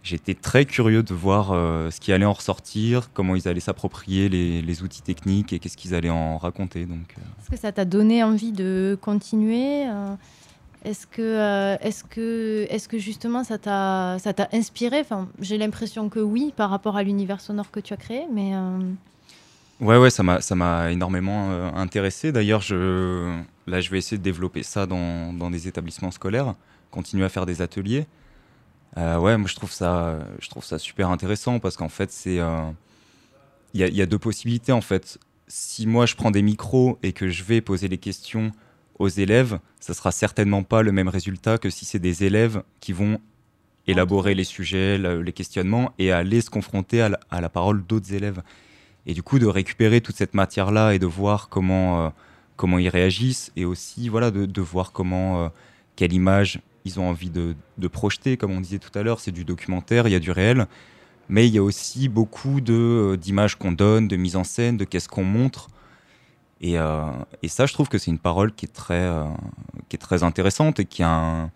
[0.03, 4.29] j'étais très curieux de voir euh, ce qui allait en ressortir, comment ils allaient s'approprier
[4.29, 6.85] les, les outils techniques et qu'est-ce qu'ils allaient en raconter.
[6.85, 10.13] Donc euh, Est-ce que ça t'a donné envie de continuer euh,
[10.83, 14.17] Est-ce que, euh, est-ce que, est-ce que justement ça t'a,
[14.51, 14.99] inspiré?
[14.99, 18.53] Enfin, J'ai l'impression que oui, par rapport à l'univers sonore que tu as créé, mais
[18.53, 18.79] euh,
[19.79, 22.31] Ouais, ouais, ça m'a, énormément euh, intéressé.
[22.31, 26.53] D'ailleurs, je, là, je vais essayer de développer ça dans, dans des établissements scolaires,
[26.91, 28.05] continuer à faire des ateliers.
[28.95, 32.39] Ouais, moi, je trouve ça, je trouve ça super intéressant parce qu'en fait, c'est,
[33.73, 35.17] il y, y a deux possibilités en fait.
[35.47, 38.51] Si moi, je prends des micros et que je vais poser les questions
[39.03, 42.93] aux élèves, ça sera certainement pas le même résultat que si c'est des élèves qui
[42.93, 43.19] vont
[43.87, 47.09] élaborer les sujets, le- les questionnements et aller se confronter à
[47.41, 48.41] la, parole d'autres élèves.
[49.05, 52.09] Et du coup, de récupérer toute cette matière-là et de voir comment, euh,
[52.55, 55.49] comment ils réagissent et aussi voilà, de, voir comment, euh,
[55.95, 58.37] quelle image ils ont envie de, de projeter.
[58.37, 60.67] Comme on disait tout à l'heure, c'est du documentaire, il y a du réel,
[61.27, 64.85] mais il y a aussi beaucoup euh, d'images qu'on donne, de mise en scène, de
[64.85, 65.67] qu'est-ce qu'on montre.
[66.63, 67.11] Et, euh,
[67.43, 69.25] et ça, je trouve que c'est une parole qui est très, euh,
[69.89, 71.49] qui est très intéressante et qui a,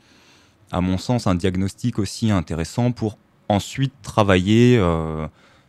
[0.69, 5.25] à mon sens, un diagnostic aussi intéressant pour ensuite travailler euh,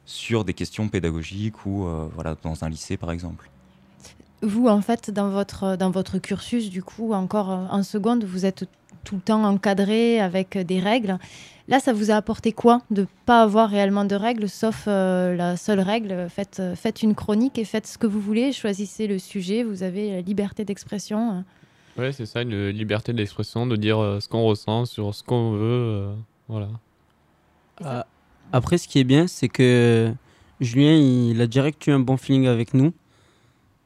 [0.06, 3.48] sur des questions pédagogiques ou voilà, dans un lycée, par exemple.
[4.42, 8.68] vous, en fait, dans votre, dans votre cursus, du coup, encore en seconde, vous êtes
[9.04, 11.18] tout le temps encadré avec euh, des règles.
[11.68, 15.56] Là, ça vous a apporté quoi de pas avoir réellement de règles, sauf euh, la
[15.56, 19.18] seule règle euh, faites, faites une chronique et faites ce que vous voulez, choisissez le
[19.18, 21.44] sujet, vous avez la liberté d'expression.
[21.98, 25.52] Ouais, c'est ça, une liberté d'expression, de dire euh, ce qu'on ressent sur ce qu'on
[25.52, 25.58] veut.
[25.60, 26.14] euh,
[26.48, 26.68] voilà.
[28.52, 30.12] Après, ce qui est bien, c'est que
[30.60, 32.92] Julien, il a direct eu un bon feeling avec nous.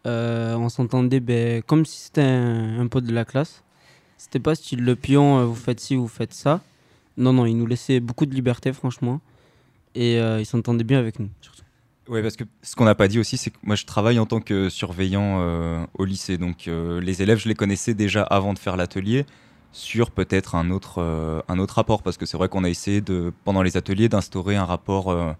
[0.07, 3.65] Euh, on s'entendait ben, comme si c'était un, un pote de la classe.
[4.23, 6.61] C'était pas style le pion, euh, vous faites ci, vous faites ça.
[7.17, 9.21] Non, non, il nous laissait beaucoup de liberté, franchement.
[9.97, 11.63] Et euh, il s'entendait bien avec nous, surtout.
[12.09, 14.27] Oui, parce que ce qu'on n'a pas dit aussi, c'est que moi je travaille en
[14.27, 16.39] tant que surveillant euh, au lycée.
[16.39, 19.27] Donc euh, les élèves, je les connaissais déjà avant de faire l'atelier
[19.73, 22.03] sur peut-être un autre, euh, un autre rapport.
[22.03, 25.11] Parce que c'est vrai qu'on a essayé de, pendant les ateliers d'instaurer un rapport.
[25.11, 25.33] euh,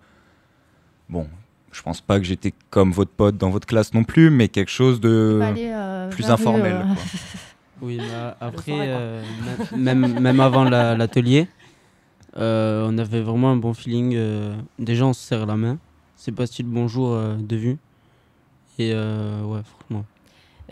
[1.09, 1.29] bon,
[1.73, 4.71] je pense pas que j'étais comme votre pote dans votre classe non plus, mais quelque
[4.71, 6.75] chose de aller, euh, plus informel.
[6.75, 6.95] euh.
[6.95, 7.03] quoi.
[7.83, 9.23] Oui, a- après, euh,
[9.77, 11.47] même, même avant la- l'atelier,
[12.39, 14.15] Euh, on avait vraiment un bon feeling.
[14.17, 15.77] euh, déjà, on se serre la main.
[16.17, 17.77] C'est pas style bonjour de vue.
[18.79, 20.05] Et ouais, franchement.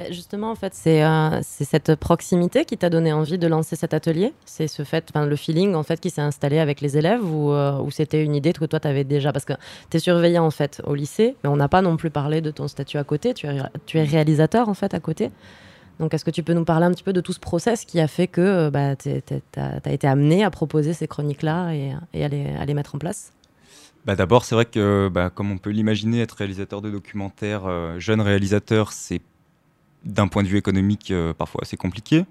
[0.00, 3.92] Euh, Justement, en fait, c'est euh, cette proximité qui t'a donné envie de lancer cet
[3.92, 4.32] atelier?
[4.46, 7.78] C'est ce fait, le feeling en fait qui s'est installé avec les élèves ou, euh,
[7.82, 9.30] ou c'était une idée que toi tu avais déjà?
[9.32, 9.52] Parce que
[9.90, 12.50] tu es surveillant en fait au lycée, mais on n'a pas non plus parlé de
[12.50, 13.34] ton statut à côté.
[13.34, 15.30] Tu es, tu es réalisateur en fait à côté.
[16.00, 18.00] Donc, est-ce que tu peux nous parler un petit peu de tout ce process qui
[18.00, 19.10] a fait que euh, bah, tu
[19.56, 22.98] as, été amené à proposer ces chroniques-là et, et à, les, à les mettre en
[22.98, 23.32] place?
[24.06, 27.98] Bah D'abord, c'est vrai que, bah, comme on peut l'imaginer, être réalisateur de documentaires, euh,
[27.98, 29.20] jeune réalisateur, c'est
[30.04, 32.24] d'un point de vue économique euh, parfois assez compliqué.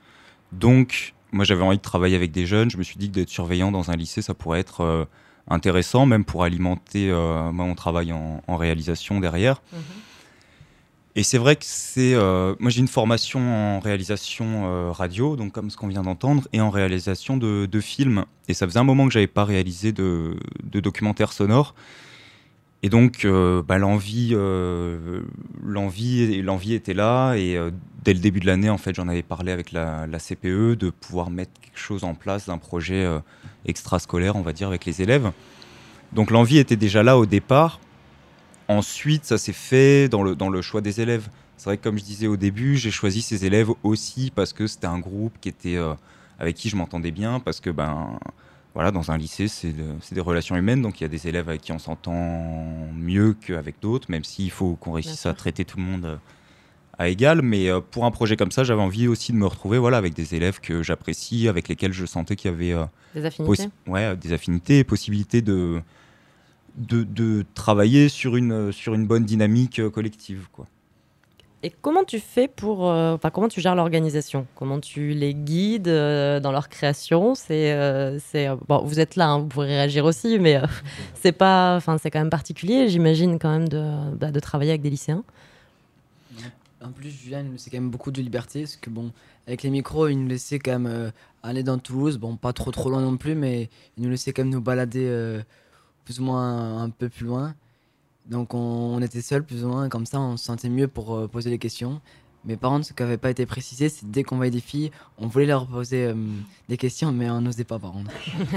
[0.52, 2.72] Donc, moi, j'avais envie de travailler avec des jeunes.
[2.72, 5.06] Je me suis dit que d'être surveillant dans un lycée, ça pourrait être euh,
[5.48, 9.62] intéressant, même pour alimenter euh, moi, mon travail en, en réalisation derrière.
[11.16, 12.14] Et c'est vrai que c'est.
[12.14, 16.48] euh, moi, j'ai une formation en réalisation euh, radio, donc comme ce qu'on vient d'entendre,
[16.54, 18.26] et en réalisation de, de films.
[18.48, 21.74] Et ça faisait un moment que j'avais pas réalisé de, de documentaire sonore.
[22.84, 25.22] Et donc, euh, bah, l'envie, euh,
[25.66, 27.34] l'envie, était là.
[27.36, 27.60] Et
[28.04, 30.92] dès le début de l'année, en fait, j'en avais parlé avec la, la CPE de
[30.92, 33.06] pouvoir mettre quelque chose en place, d'un projet
[33.66, 35.32] extrascolaire, on va dire, avec les élèves.
[36.14, 37.80] Donc, l'envie était déjà là au départ.
[38.70, 41.28] Ensuite, ça s'est fait dans le, dans le choix des élèves.
[41.58, 44.68] C'est vrai que, comme je disais au début, j'ai choisi ces élèves aussi parce que
[44.68, 45.94] c'était un groupe qui était, euh,
[46.40, 48.18] avec qui je m'entendais bien, parce que ben,
[48.76, 51.50] voilà, dans un lycée, c'est de- des relations humaines, donc il y a des élèves
[51.50, 55.78] avec qui on s'entend mieux qu'avec d'autres, même s'il faut qu'on réussisse à traiter tout
[55.78, 56.16] le monde euh,
[57.00, 57.42] à égal.
[57.42, 60.14] Mais euh, pour un projet comme ça, j'avais envie aussi de me retrouver voilà, avec
[60.14, 63.68] des élèves que j'apprécie, avec lesquels je sentais qu'il y avait euh, Des affinités.
[63.88, 65.82] ouais, des affinités, possibilité de,
[66.80, 70.48] de, de travailler sur une, sur une bonne dynamique euh, collective.
[70.52, 70.66] Quoi.
[71.62, 74.48] Et comment tu fais pour, euh, enfin comment tu gères l'organisation?
[74.56, 77.36] Comment tu les guides euh, dans leur création?
[77.36, 80.66] C'est, euh, c'est euh, bon, vous êtes là, hein, vous pourrez réagir aussi, mais euh,
[81.16, 84.82] c'est pas, enfin c'est quand même particulier, j'imagine quand même de, bah, de travailler avec
[84.82, 85.24] des lycéens.
[86.82, 89.12] En plus, nous laissait quand même beaucoup de liberté, parce que bon,
[89.48, 91.12] avec les micros, il nous laissait quand même euh,
[91.44, 94.44] aller dans Toulouse, bon, pas trop trop loin non plus, mais il nous laissait quand
[94.44, 95.42] même nous balader euh,
[96.10, 97.54] plus ou moins un, peu plus loin.
[98.26, 101.16] Donc on, on était seuls plus ou moins, comme ça on se sentait mieux pour
[101.16, 102.02] euh, poser les questions.
[102.46, 104.90] Mais par contre, ce qui n'avait pas été précisé, c'est dès qu'on voyait des filles,
[105.20, 106.16] on voulait leur poser euh,
[106.68, 108.10] des questions, mais on n'osait pas par contre.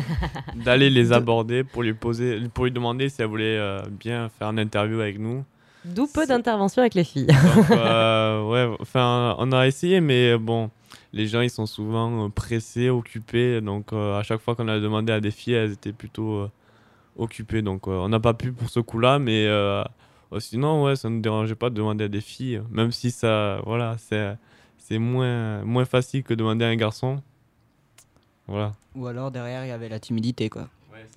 [0.65, 4.49] D'aller les aborder pour lui poser, pour lui demander si elle voulait euh, bien faire
[4.49, 5.45] une interview avec nous.
[5.85, 7.27] D'où peu d'interventions avec les filles.
[7.27, 10.71] Donc, euh, ouais, enfin, on a essayé, mais bon,
[11.13, 13.61] les gens ils sont souvent pressés, occupés.
[13.61, 16.49] Donc, euh, à chaque fois qu'on a demandé à des filles, elles étaient plutôt
[17.17, 17.63] occupées.
[17.63, 19.83] Donc, euh, on n'a pas pu pour ce coup-là, mais euh,
[20.33, 23.11] euh, sinon, ouais, ça ne nous dérangeait pas de demander à des filles, même si
[23.11, 24.37] ça, voilà, c'est
[24.79, 27.23] c'est moins, moins facile que demander à un garçon.
[28.49, 28.75] Voilà.
[28.97, 30.69] Ou alors derrière, il y avait la timidité, quoi.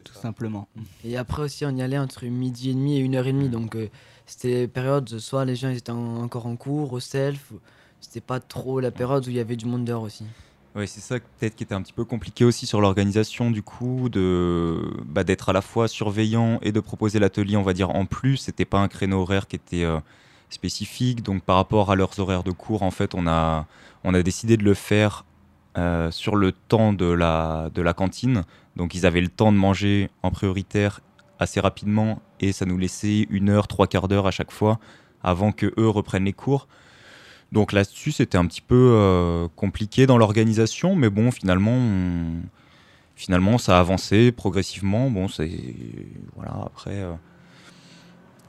[0.04, 0.68] Tout simplement.
[1.04, 3.50] Et après aussi, on y allait entre midi et demi et une heure et demie.
[3.50, 3.88] Donc, euh,
[4.26, 7.52] c'était des périodes, soit les gens ils étaient en- encore en cours, au self.
[8.02, 10.26] C'était pas trop la période où il y avait du monde dehors aussi.
[10.76, 14.10] Oui, c'est ça peut-être qui était un petit peu compliqué aussi sur l'organisation du coup,
[14.10, 18.06] de bah, d'être à la fois surveillant et de proposer l'atelier, on va dire en
[18.06, 18.36] plus.
[18.38, 20.00] C'était pas un créneau horaire qui était euh,
[20.50, 23.68] spécifique, donc par rapport à leurs horaires de cours, en fait, on a
[24.04, 25.24] on a décidé de le faire
[25.78, 28.44] euh, sur le temps de la cantine.
[28.76, 31.00] Donc ils avaient le temps de manger en prioritaire
[31.40, 34.80] assez rapidement et ça nous laissait une heure, trois quarts d'heure à chaque fois
[35.24, 36.68] avant que eux reprennent les cours.
[37.56, 41.80] Donc là-dessus, c'était un petit peu euh, compliqué dans l'organisation, mais bon, finalement,
[43.16, 45.10] finalement, ça a avancé progressivement.
[45.10, 45.50] Bon, c'est
[46.36, 46.52] voilà.
[46.66, 47.14] Après, euh,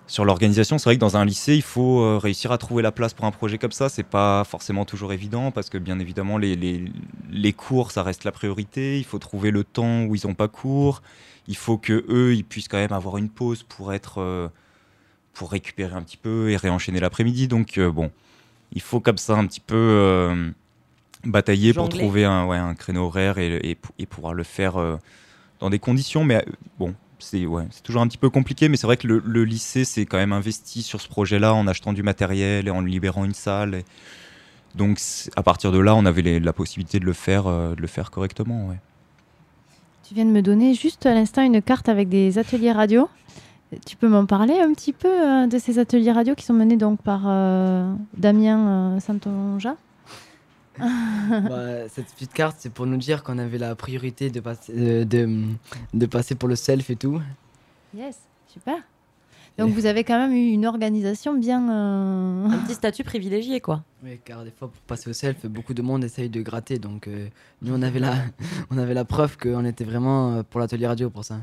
[0.08, 2.90] sur l'organisation, c'est vrai que dans un lycée, il faut euh, réussir à trouver la
[2.90, 3.88] place pour un projet comme ça.
[3.88, 6.84] C'est pas forcément toujours évident parce que bien évidemment, les, les,
[7.30, 8.98] les cours, ça reste la priorité.
[8.98, 11.00] Il faut trouver le temps où ils n'ont pas cours.
[11.46, 14.50] Il faut que eux, ils puissent quand même avoir une pause pour être
[15.32, 17.46] pour récupérer un petit peu et réenchaîner l'après-midi.
[17.46, 18.10] Donc bon,
[18.76, 20.50] il faut comme ça un petit peu euh,
[21.24, 24.96] batailler pour trouver un, ouais, un créneau horaire et, et, et pouvoir le faire euh,
[25.60, 26.22] dans des conditions.
[26.24, 28.68] Mais euh, bon, c'est ouais, toujours un petit peu compliqué.
[28.68, 31.66] Mais c'est vrai que le, le lycée s'est quand même investi sur ce projet-là en
[31.66, 33.74] achetant du matériel et en libérant une salle.
[33.74, 33.84] Et
[34.74, 35.00] donc
[35.36, 37.86] à partir de là, on avait les- la possibilité de le faire, euh, de le
[37.88, 38.66] faire correctement.
[38.68, 38.76] Ouais.
[40.06, 43.08] Tu viens de me donner juste à l'instant une carte avec des ateliers radio.
[43.84, 46.76] Tu peux m'en parler un petit peu euh, de ces ateliers radio qui sont menés
[46.76, 49.76] donc par euh, Damien euh, Santonja?
[50.78, 55.04] Bah, cette petite carte, c'est pour nous dire qu'on avait la priorité de passer, euh,
[55.04, 55.42] de,
[55.94, 57.20] de passer pour le self et tout.
[57.96, 58.76] Yes, super.
[59.58, 61.70] Donc vous avez quand même eu une organisation bien.
[61.70, 63.82] euh, Un petit statut privilégié, quoi.
[64.04, 66.78] Oui, car des fois, pour passer au self, beaucoup de monde essaye de gratter.
[66.78, 67.28] Donc, euh,
[67.62, 68.14] nous, on avait, la,
[68.70, 71.38] on avait la preuve qu'on était vraiment pour l'atelier radio pour ça.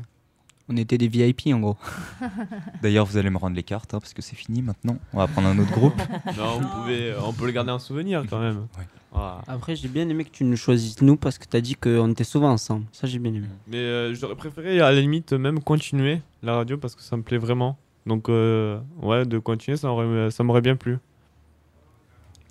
[0.68, 1.76] On était des VIP en gros.
[2.82, 4.96] D'ailleurs, vous allez me rendre les cartes hein, parce que c'est fini maintenant.
[5.12, 5.94] On va prendre un autre groupe.
[6.38, 8.66] Non, on, pouvait, on peut le garder en souvenir quand même.
[9.12, 9.42] Voilà.
[9.46, 12.10] Après, j'ai bien aimé que tu nous choisisses nous parce que tu as dit qu'on
[12.10, 12.86] était souvent ensemble.
[12.90, 13.46] Ça, j'ai bien aimé.
[13.68, 17.22] Mais euh, j'aurais préféré à la limite même continuer la radio parce que ça me
[17.22, 17.78] plaît vraiment.
[18.06, 20.98] Donc euh, ouais, de continuer, ça m'aurait ça m'aurait bien plu.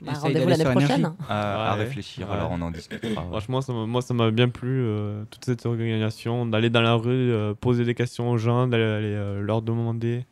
[0.05, 1.13] Bah, rendez-vous l'année prochaine.
[1.29, 3.27] À- à réfléchir, alors on en discutera, ouais.
[3.29, 7.09] Franchement, ça moi ça m'a bien plu, euh, toute cette organisation, d'aller dans la rue,
[7.31, 10.25] euh, poser des questions aux gens, d'aller aller, euh, leur demander.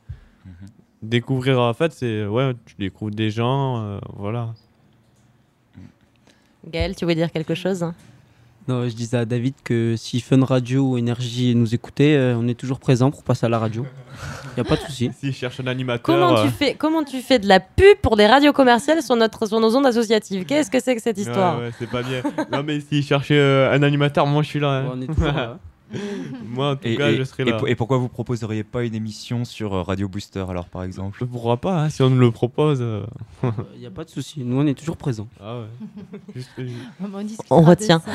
[0.46, 0.52] Mhm.
[1.04, 2.26] Découvrir, en fait, c'est.
[2.26, 4.54] Ouais, tu découvres des gens, euh, voilà.
[6.68, 7.86] Gaël, tu voulais dire quelque chose
[8.68, 12.48] Non, je disais à David que si Fun Radio ou Énergie nous écoutait, euh, on
[12.48, 13.86] est toujours présent pour passer à la radio.
[14.56, 15.10] Il n'y a pas de souci.
[15.20, 16.04] S'ils cherchent un animateur.
[16.04, 19.16] Comment euh, tu, fais, comment tu fais de la pub pour des radios commerciales sur,
[19.16, 20.46] notre, sur nos ondes associatives?
[20.46, 21.58] Qu'est-ce que c'est que cette histoire?
[21.58, 22.22] Ouais, ouais, c'est pas bien.
[22.52, 24.68] non, mais s'ils cherchaient euh, un animateur, moi je suis là.
[24.70, 24.92] hein.
[24.94, 25.58] On est toujours là.
[26.46, 27.60] moi en tout Et, cas, et- je serai là.
[27.68, 31.26] et pourquoi vous proposeriez pas une émission sur euh, Radio Booster alors par exemple?
[31.26, 32.80] Pourquoi pas, hein, si on nous le propose.
[32.82, 33.04] euh.
[33.76, 34.44] Il n'y a pas de souci.
[34.44, 35.28] Nous, on est toujours présents.
[35.42, 36.22] Ah ouais.
[36.36, 36.50] Juste-
[37.50, 38.00] on retient.
[38.00, 38.12] ça.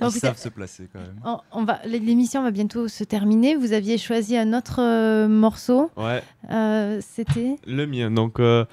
[0.02, 1.16] Ils savent se placer quand même.
[1.24, 3.56] on, on va, l'émission va bientôt se terminer.
[3.56, 5.90] Vous aviez choisi un autre euh, morceau.
[5.96, 6.22] Ouais.
[6.50, 7.56] Euh, C'était.
[7.66, 8.10] Le mien.
[8.10, 8.64] Donc, euh,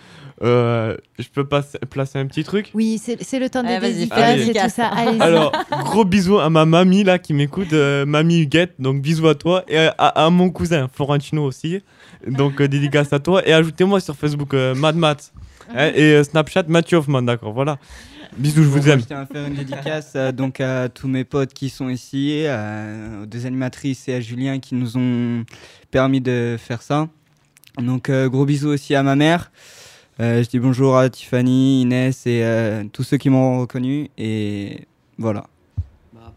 [0.44, 2.72] euh, je peux passer- placer un petit truc?
[2.74, 4.50] Oui, c'est c'est le temps des Allez, vas-y, dédicaces Allez.
[4.50, 4.88] et tout ça.
[4.88, 5.22] Allez-y.
[5.22, 5.52] Alors,
[5.86, 8.74] gros bisous à ma mamie là qui m'écoute, euh, mamie Huguette.
[8.80, 11.82] Donc, bisous à toi et à, à mon cousin Florentino aussi.
[12.28, 13.48] Donc, euh, dédicace à toi.
[13.48, 15.34] Et ajoutez-moi sur Facebook euh, Mad Matt.
[15.76, 17.54] Hein, et euh, Snapchat Mathieu Hoffman, d'accord.
[17.54, 17.78] Voilà.
[18.38, 19.00] Bisous, je Bon, vous moi, aime.
[19.02, 22.46] Je tiens à faire une dédicace euh, donc à tous mes potes qui sont ici,
[22.48, 22.86] à-
[23.24, 25.44] aux deux animatrices et à Julien qui nous ont
[25.92, 27.10] permis de faire ça.
[27.78, 29.52] Donc euh, gros bisous aussi à ma mère.
[30.22, 34.86] Euh, je dis bonjour à Tiffany, Inès et euh, tous ceux qui m'ont reconnu et
[35.18, 35.44] voilà.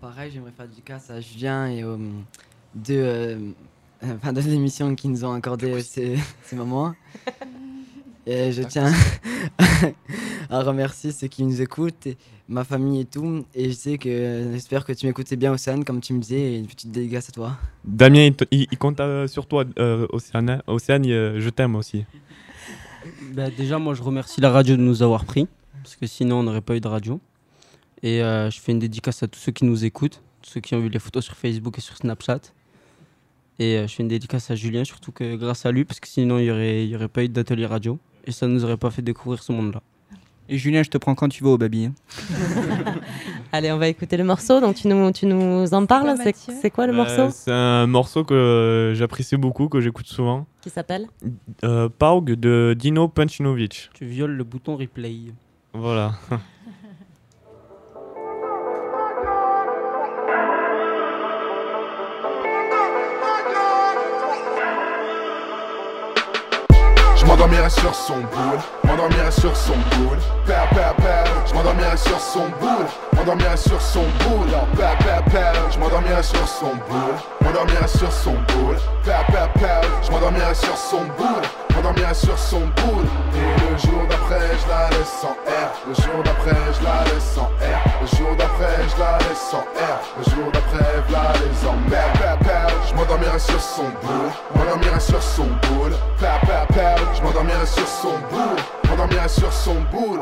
[0.05, 1.97] Pareil, j'aimerais faire du casse à Julien et aux
[2.75, 3.39] deux, euh,
[4.05, 6.95] enfin, deux émissions qui nous ont accordé ces, ces moments.
[8.27, 8.93] Et je tiens
[10.51, 12.17] à remercier ceux qui nous écoutent, et
[12.49, 13.45] ma famille et tout.
[13.55, 16.59] Et je sais que j'espère que tu m'écoutais bien, Océane, comme tu me disais, et
[16.59, 17.57] une petite dédicace à toi.
[17.85, 20.63] Damien, il, te- il- il compte euh, sur toi, euh, Océane.
[20.67, 22.05] Océane, euh, je t'aime aussi.
[23.35, 25.47] Bah, déjà, moi, je remercie la radio de nous avoir pris,
[25.83, 27.21] parce que sinon, on n'aurait pas eu de radio.
[28.05, 30.75] Et euh, je fais une dédicace à tous ceux qui nous écoutent, tous ceux qui
[30.75, 32.41] ont vu les photos sur Facebook et sur Snapchat.
[33.59, 36.09] Et euh, je fais une dédicace à Julien, surtout que grâce à lui, parce que
[36.09, 37.99] sinon, il n'y aurait, y aurait pas eu d'atelier radio.
[38.27, 39.81] Et ça ne nous aurait pas fait découvrir ce monde-là.
[40.51, 41.87] Et Julien, je te prends quand tu veux au baby.
[41.87, 41.95] hein.
[43.53, 44.61] Allez, on va écouter le morceau.
[44.61, 47.31] Donc, tu nous, tu nous en parles C'est c'est quoi le Euh, morceau?
[47.31, 50.47] C'est un morceau que euh, j'apprécie beaucoup, que j'écoute souvent.
[50.61, 51.07] Qui s'appelle?
[51.65, 53.89] Euh, Paug de Dino Pancinovic.
[53.95, 55.17] Tu violes le bouton replay.
[55.73, 56.13] Voilà.
[67.45, 70.17] m'endormirai sur son boule, m'endormirai sur son boule,
[70.47, 75.71] père, père, père, je m'endormirai sur son boule, m'endormirai sur son boule, père, père, père,
[75.71, 80.75] je m'endormirai sur son boule, m'endormirai sur son boule, père, père, père, je m'endormirai sur
[80.75, 85.71] son boule, m'endormirai sur son boule, et le jour d'après je la laisse en air,
[85.87, 89.65] le jour d'après je la laisse en air, le jour d'après je la laisse en
[89.79, 91.75] air, le jour d'après je la laisse en
[92.89, 95.93] je m'endormirai sur son boule, m'endormirai sur son boule,
[97.15, 100.21] je m'endormirai sur son boule, m'endormirai sur son boule.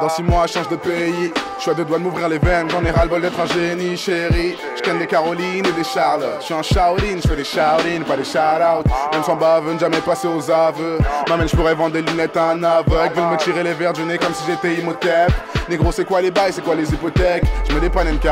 [0.00, 1.32] Dans six mois, je change de pays.
[1.56, 2.68] Je suis à deux doigts de m'ouvrir les veines.
[2.70, 4.56] J'en ai ras-le-bol d'être un génie, chérie.
[4.76, 6.36] Je ken des Carolines et des Charlotte.
[6.40, 7.60] Je suis un Shaolin, je fais des shout
[8.06, 8.86] pas des shout-out.
[9.12, 10.98] Même sans bave, ne jamais passer aux aveux.
[11.28, 13.14] M'amène, je pourrais vendre des lunettes à un aveugle.
[13.14, 15.30] Veulent me tirer les verres du nez comme si j'étais Imhotep.
[15.68, 17.44] Négro, c'est quoi les bails, c'est quoi les hypothèques?
[17.66, 18.26] Je me dépanne MK,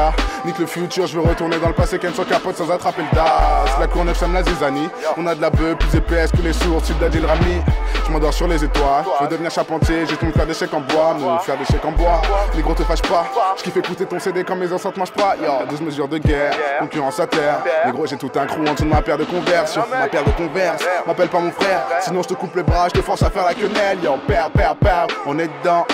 [0.44, 3.16] nique le futur, je veux retourner dans le passé, qu'elle soit capote sans attraper le
[3.16, 3.80] DAS.
[3.80, 4.88] La courneuve, ça me la zizanie.
[5.16, 7.62] On a de la bœuf plus épaisse que les sourds, sud d'Adil Rami.
[8.06, 10.74] Je m'endors sur les étoiles, je veux devenir charpentier, j'ai tout me faire des chèques
[10.74, 12.20] en bois, me faire des chèques en bois.
[12.54, 13.24] Négro, te fâche pas,
[13.56, 15.36] je kiffe écouter ton CD comme mes enceintes mangent pas.
[15.36, 17.58] Yo, 12 mesures de guerre, concurrence à terre.
[17.86, 20.30] Négro, j'ai tout un crew en dessous de ma paire de converse, ma paire de
[20.30, 20.82] converse.
[21.06, 23.44] M'appelle pas mon frère, sinon je te coupe les bras, je te force à faire
[23.44, 24.02] la quenelle.
[24.02, 25.86] Yo, père, père, père, on est dedans.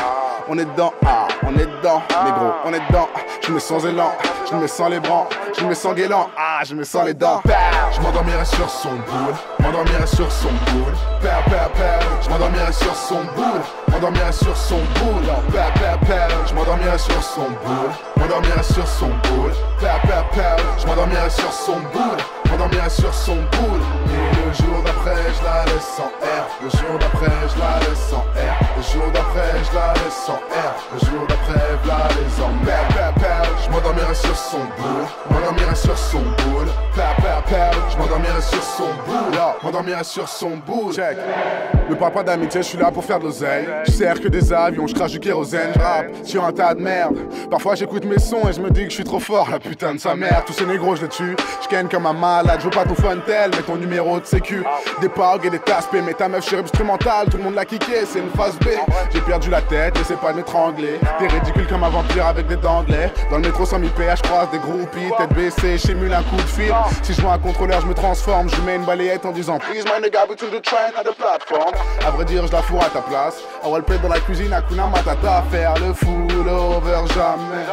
[0.51, 3.07] On est dedans, ah, on est dedans, négro, on est dedans.
[3.47, 4.13] Je me sens élan,
[4.51, 5.29] je me sens les bras,
[5.59, 7.43] je me sens guélant, ah, je me sens les dents.
[7.93, 10.95] Je m'endormirai sur son boule, m'endormirai sur son boule.
[11.21, 15.27] Père, père, je m'endormirai sur son boule, m'endormirai sur son boule.
[15.53, 19.53] Père, père, père, je m'endormirai sur son boule, m'endormirai sur son boule.
[19.81, 23.83] Père, père, père, je m'endormirai sur son boule, m'endormirai sur son boule.
[24.11, 26.45] Et le jour d'après, je la laisse en R.
[26.63, 28.57] Le jour d'après, je la laisse en R.
[28.77, 30.75] Le jour d'après, je la laisse en R.
[30.93, 33.48] Le jour d'après, je la laisse en R.
[33.59, 35.07] Père, père, je m'endormirai sur son boule.
[35.31, 36.67] M'endormirai sur son boule.
[36.95, 39.39] Père, père, père, je m'endormirai sur son boule.
[39.63, 40.95] M'endormirai sur son boule.
[40.95, 41.17] Check.
[41.89, 43.67] Ne parle pas d'amitié, je suis là pour faire de l'oseille.
[43.87, 47.17] Je que des avions, je du kérosène, rappe sur un tas de merde.
[47.51, 49.95] Parfois j'écoute mes sons et je me dis que je suis trop fort, la putain
[49.95, 50.45] de sa mère.
[50.45, 51.37] Tous ces négros, je les tue.
[51.63, 52.95] Je comme un malade, je veux pas ton
[53.27, 54.65] tel, mais ton numéro de sécu.
[55.01, 58.05] Des pogs et des tasses mais ta meuf chez instrumentale, tout le monde l'a kické,
[58.07, 58.69] c'est une phase B.
[59.13, 60.99] J'ai perdu la tête, essaie pas de m'étrangler.
[61.19, 62.79] T'es ridicule comme un vampire avec des dents.
[63.31, 66.43] Dans le métro sans mi je croise des groupies, tête baissée, j'émule un coup de
[66.43, 66.75] fil.
[67.03, 69.85] Si je vois un contrôleur, je me transforme, je mets une balayette en disant Please
[69.85, 71.73] the guy between the train and the platform.
[72.07, 73.39] À vrai dire, je la fourre à ta place.
[73.65, 77.65] On va le dans la cuisine, à Kuna Matata, faire le full over jamais.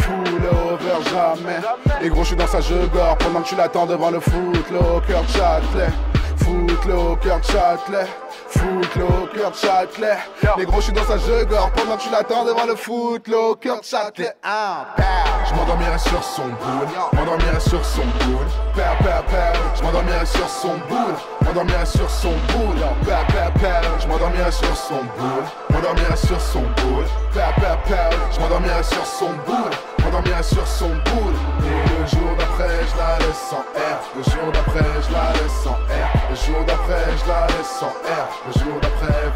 [0.00, 1.60] Full over jamais.
[2.02, 5.22] Et gros, je suis dans sa jeu gore pendant que tu l'attends devant le footlocker
[5.22, 5.92] de Châtelet.
[6.38, 8.06] Footlocker de Châtelet.
[8.50, 10.18] Footlocker de Châtelet.
[10.58, 13.78] Les gros, je suis dans sa jeu gore pendant que tu l'attends devant le footlocker
[13.78, 14.34] de Châtelet.
[14.44, 16.88] Je m'endormirai sur son boule.
[17.12, 18.46] M'endormirai sur son boule.
[18.74, 19.52] Père, père, père.
[19.76, 21.14] Je m'endormirai sur son boule.
[21.44, 22.80] M'endormirai sur son boule.
[23.04, 23.82] Père, père, père.
[24.00, 25.44] Je m'endormirai sur son boule.
[25.70, 27.06] M'endormirai sur son boule.
[27.32, 28.10] Père, père, père.
[28.32, 29.74] Je m'endormirai sur son boule.
[30.04, 31.34] M'endormirai sur son boule.
[31.64, 34.00] Et le jour d'après, je la laisse en R.
[34.16, 36.19] Le jour d'après, je la laisse en R.
[36.30, 38.28] Le jour d'après, je la laisse en R.
[38.46, 39.30] Le jour d'après,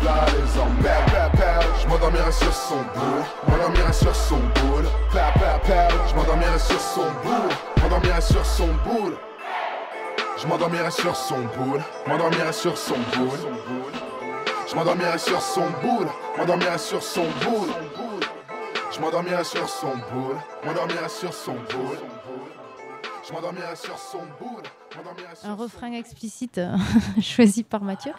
[0.82, 1.60] Père, père, père.
[1.82, 3.24] Je m'endormirai sur son boule.
[3.48, 4.86] M'endormirai sur son boule.
[6.08, 7.50] Je m'endormirai sur son boule.
[7.82, 9.16] M'endormirai sur son boule.
[10.36, 13.38] Je m'endormirai sur son boule, m'endormirai sur son boule.
[14.68, 17.70] Je m'endormirai sur son boule, m'endormirai sur son boule.
[18.92, 19.92] Je m'endormirai sur son
[20.64, 22.13] m'endormirai sur son boule.
[23.26, 24.62] Je m'endormirai sur son boule,
[24.96, 26.60] m'endormirai sur Un refrain explicite
[27.20, 28.12] choisi par Mathieu.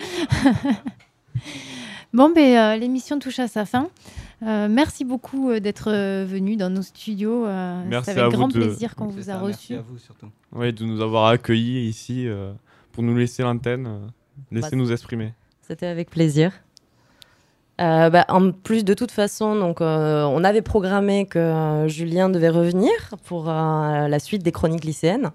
[2.13, 3.89] bon, ben, euh, l'émission touche à sa fin.
[4.43, 5.91] Euh, merci beaucoup euh, d'être
[6.25, 7.45] venu dans nos studios.
[7.45, 9.75] euh, Merci C'est à avec vous grand de- plaisir qu'on vous ça, a merci reçus.
[9.75, 10.27] à vous surtout.
[10.51, 12.51] Ouais, de nous avoir accueillis ici euh,
[12.91, 13.99] pour nous laisser l'antenne, euh,
[14.51, 15.33] laisser Bah, nous exprimer.
[15.61, 16.51] C'était avec plaisir.
[17.81, 22.29] Euh, bah, en plus, de toute façon, donc, euh, on avait programmé que euh, Julien
[22.29, 22.91] devait revenir
[23.25, 25.31] pour euh, la suite des chroniques lycéennes.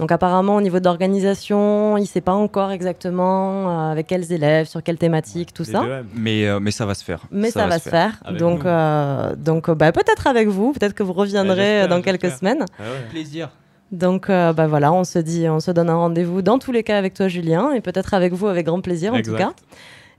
[0.00, 4.66] Donc, apparemment, au niveau d'organisation, il ne sait pas encore exactement euh, avec quels élèves,
[4.66, 5.84] sur quelle thématique, tout ça.
[6.14, 7.20] Mais, euh, mais ça va se faire.
[7.30, 8.22] Mais ça, va se faire.
[8.38, 12.64] Donc, euh, donc bah, peut-être avec vous, peut-être que vous reviendrez dans quelques semaines.
[12.78, 13.08] Ah ouais.
[13.10, 13.50] Plaisir.
[13.92, 16.82] Donc euh, bah voilà, on se dit, on se donne un rendez-vous dans tous les
[16.82, 19.52] cas avec toi, Julien, et peut-être avec vous avec grand plaisir en tout cas.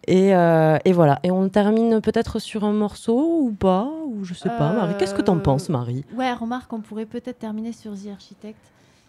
[0.08, 1.20] Et, euh, et voilà.
[1.24, 4.72] Et on termine peut-être sur un morceau ou pas, ou je sais pas.
[4.74, 6.04] Marie, qu'est-ce que t'en Euh, penses, Marie?
[6.16, 8.60] Ouais, remarque, on pourrait peut-être terminer sur The Architect.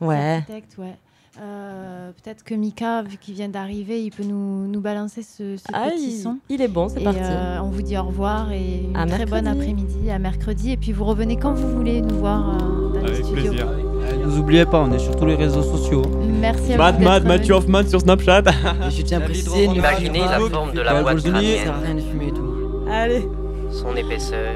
[0.00, 0.36] The Ouais.
[0.38, 0.96] Architect, ouais.
[1.38, 5.64] Euh, peut-être que Mika, vu qu'il vient d'arriver, il peut nous, nous balancer ce, ce
[5.70, 6.38] Ah, petit il- son.
[6.48, 7.20] il est bon, c'est parti.
[7.22, 9.70] euh, on vous dit au revoir et une À très bonne mercredi.
[9.72, 10.70] après-midi, à mercredi.
[10.72, 13.50] Et puis vous revenez quand vous voulez nous voir euh, dans les Avec studios.
[13.50, 13.68] plaisir.
[14.06, 16.02] Euh, Nous oubliez pas, on est sur tous les réseaux sociaux.
[16.40, 17.04] Merci à Mad vous.
[17.04, 17.54] Mad, Mathieu.
[17.54, 18.42] Hoffman sur Snapchat.
[18.90, 21.94] je tiens à préciser, Imaginez la forme de la boîte Ça crânienne, sert à rien
[21.94, 22.84] de fumer et tout.
[22.92, 23.28] Allez.
[23.70, 24.54] son épaisseur,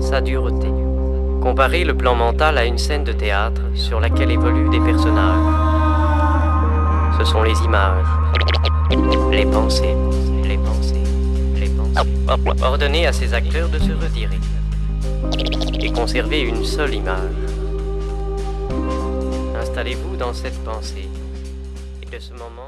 [0.00, 0.68] sa dureté.
[1.42, 5.54] Comparez le plan mental à une scène de théâtre sur laquelle évoluent des personnages.
[7.18, 8.04] Ce sont les images,
[9.30, 9.94] les pensées,
[10.44, 10.94] les pensées,
[11.56, 12.62] les pensées.
[12.62, 14.38] Ordonnez à ces acteurs de se retirer
[15.80, 17.30] et conservez une seule image.
[19.76, 21.06] Installez-vous dans cette pensée?
[22.02, 22.65] Et de ce moment,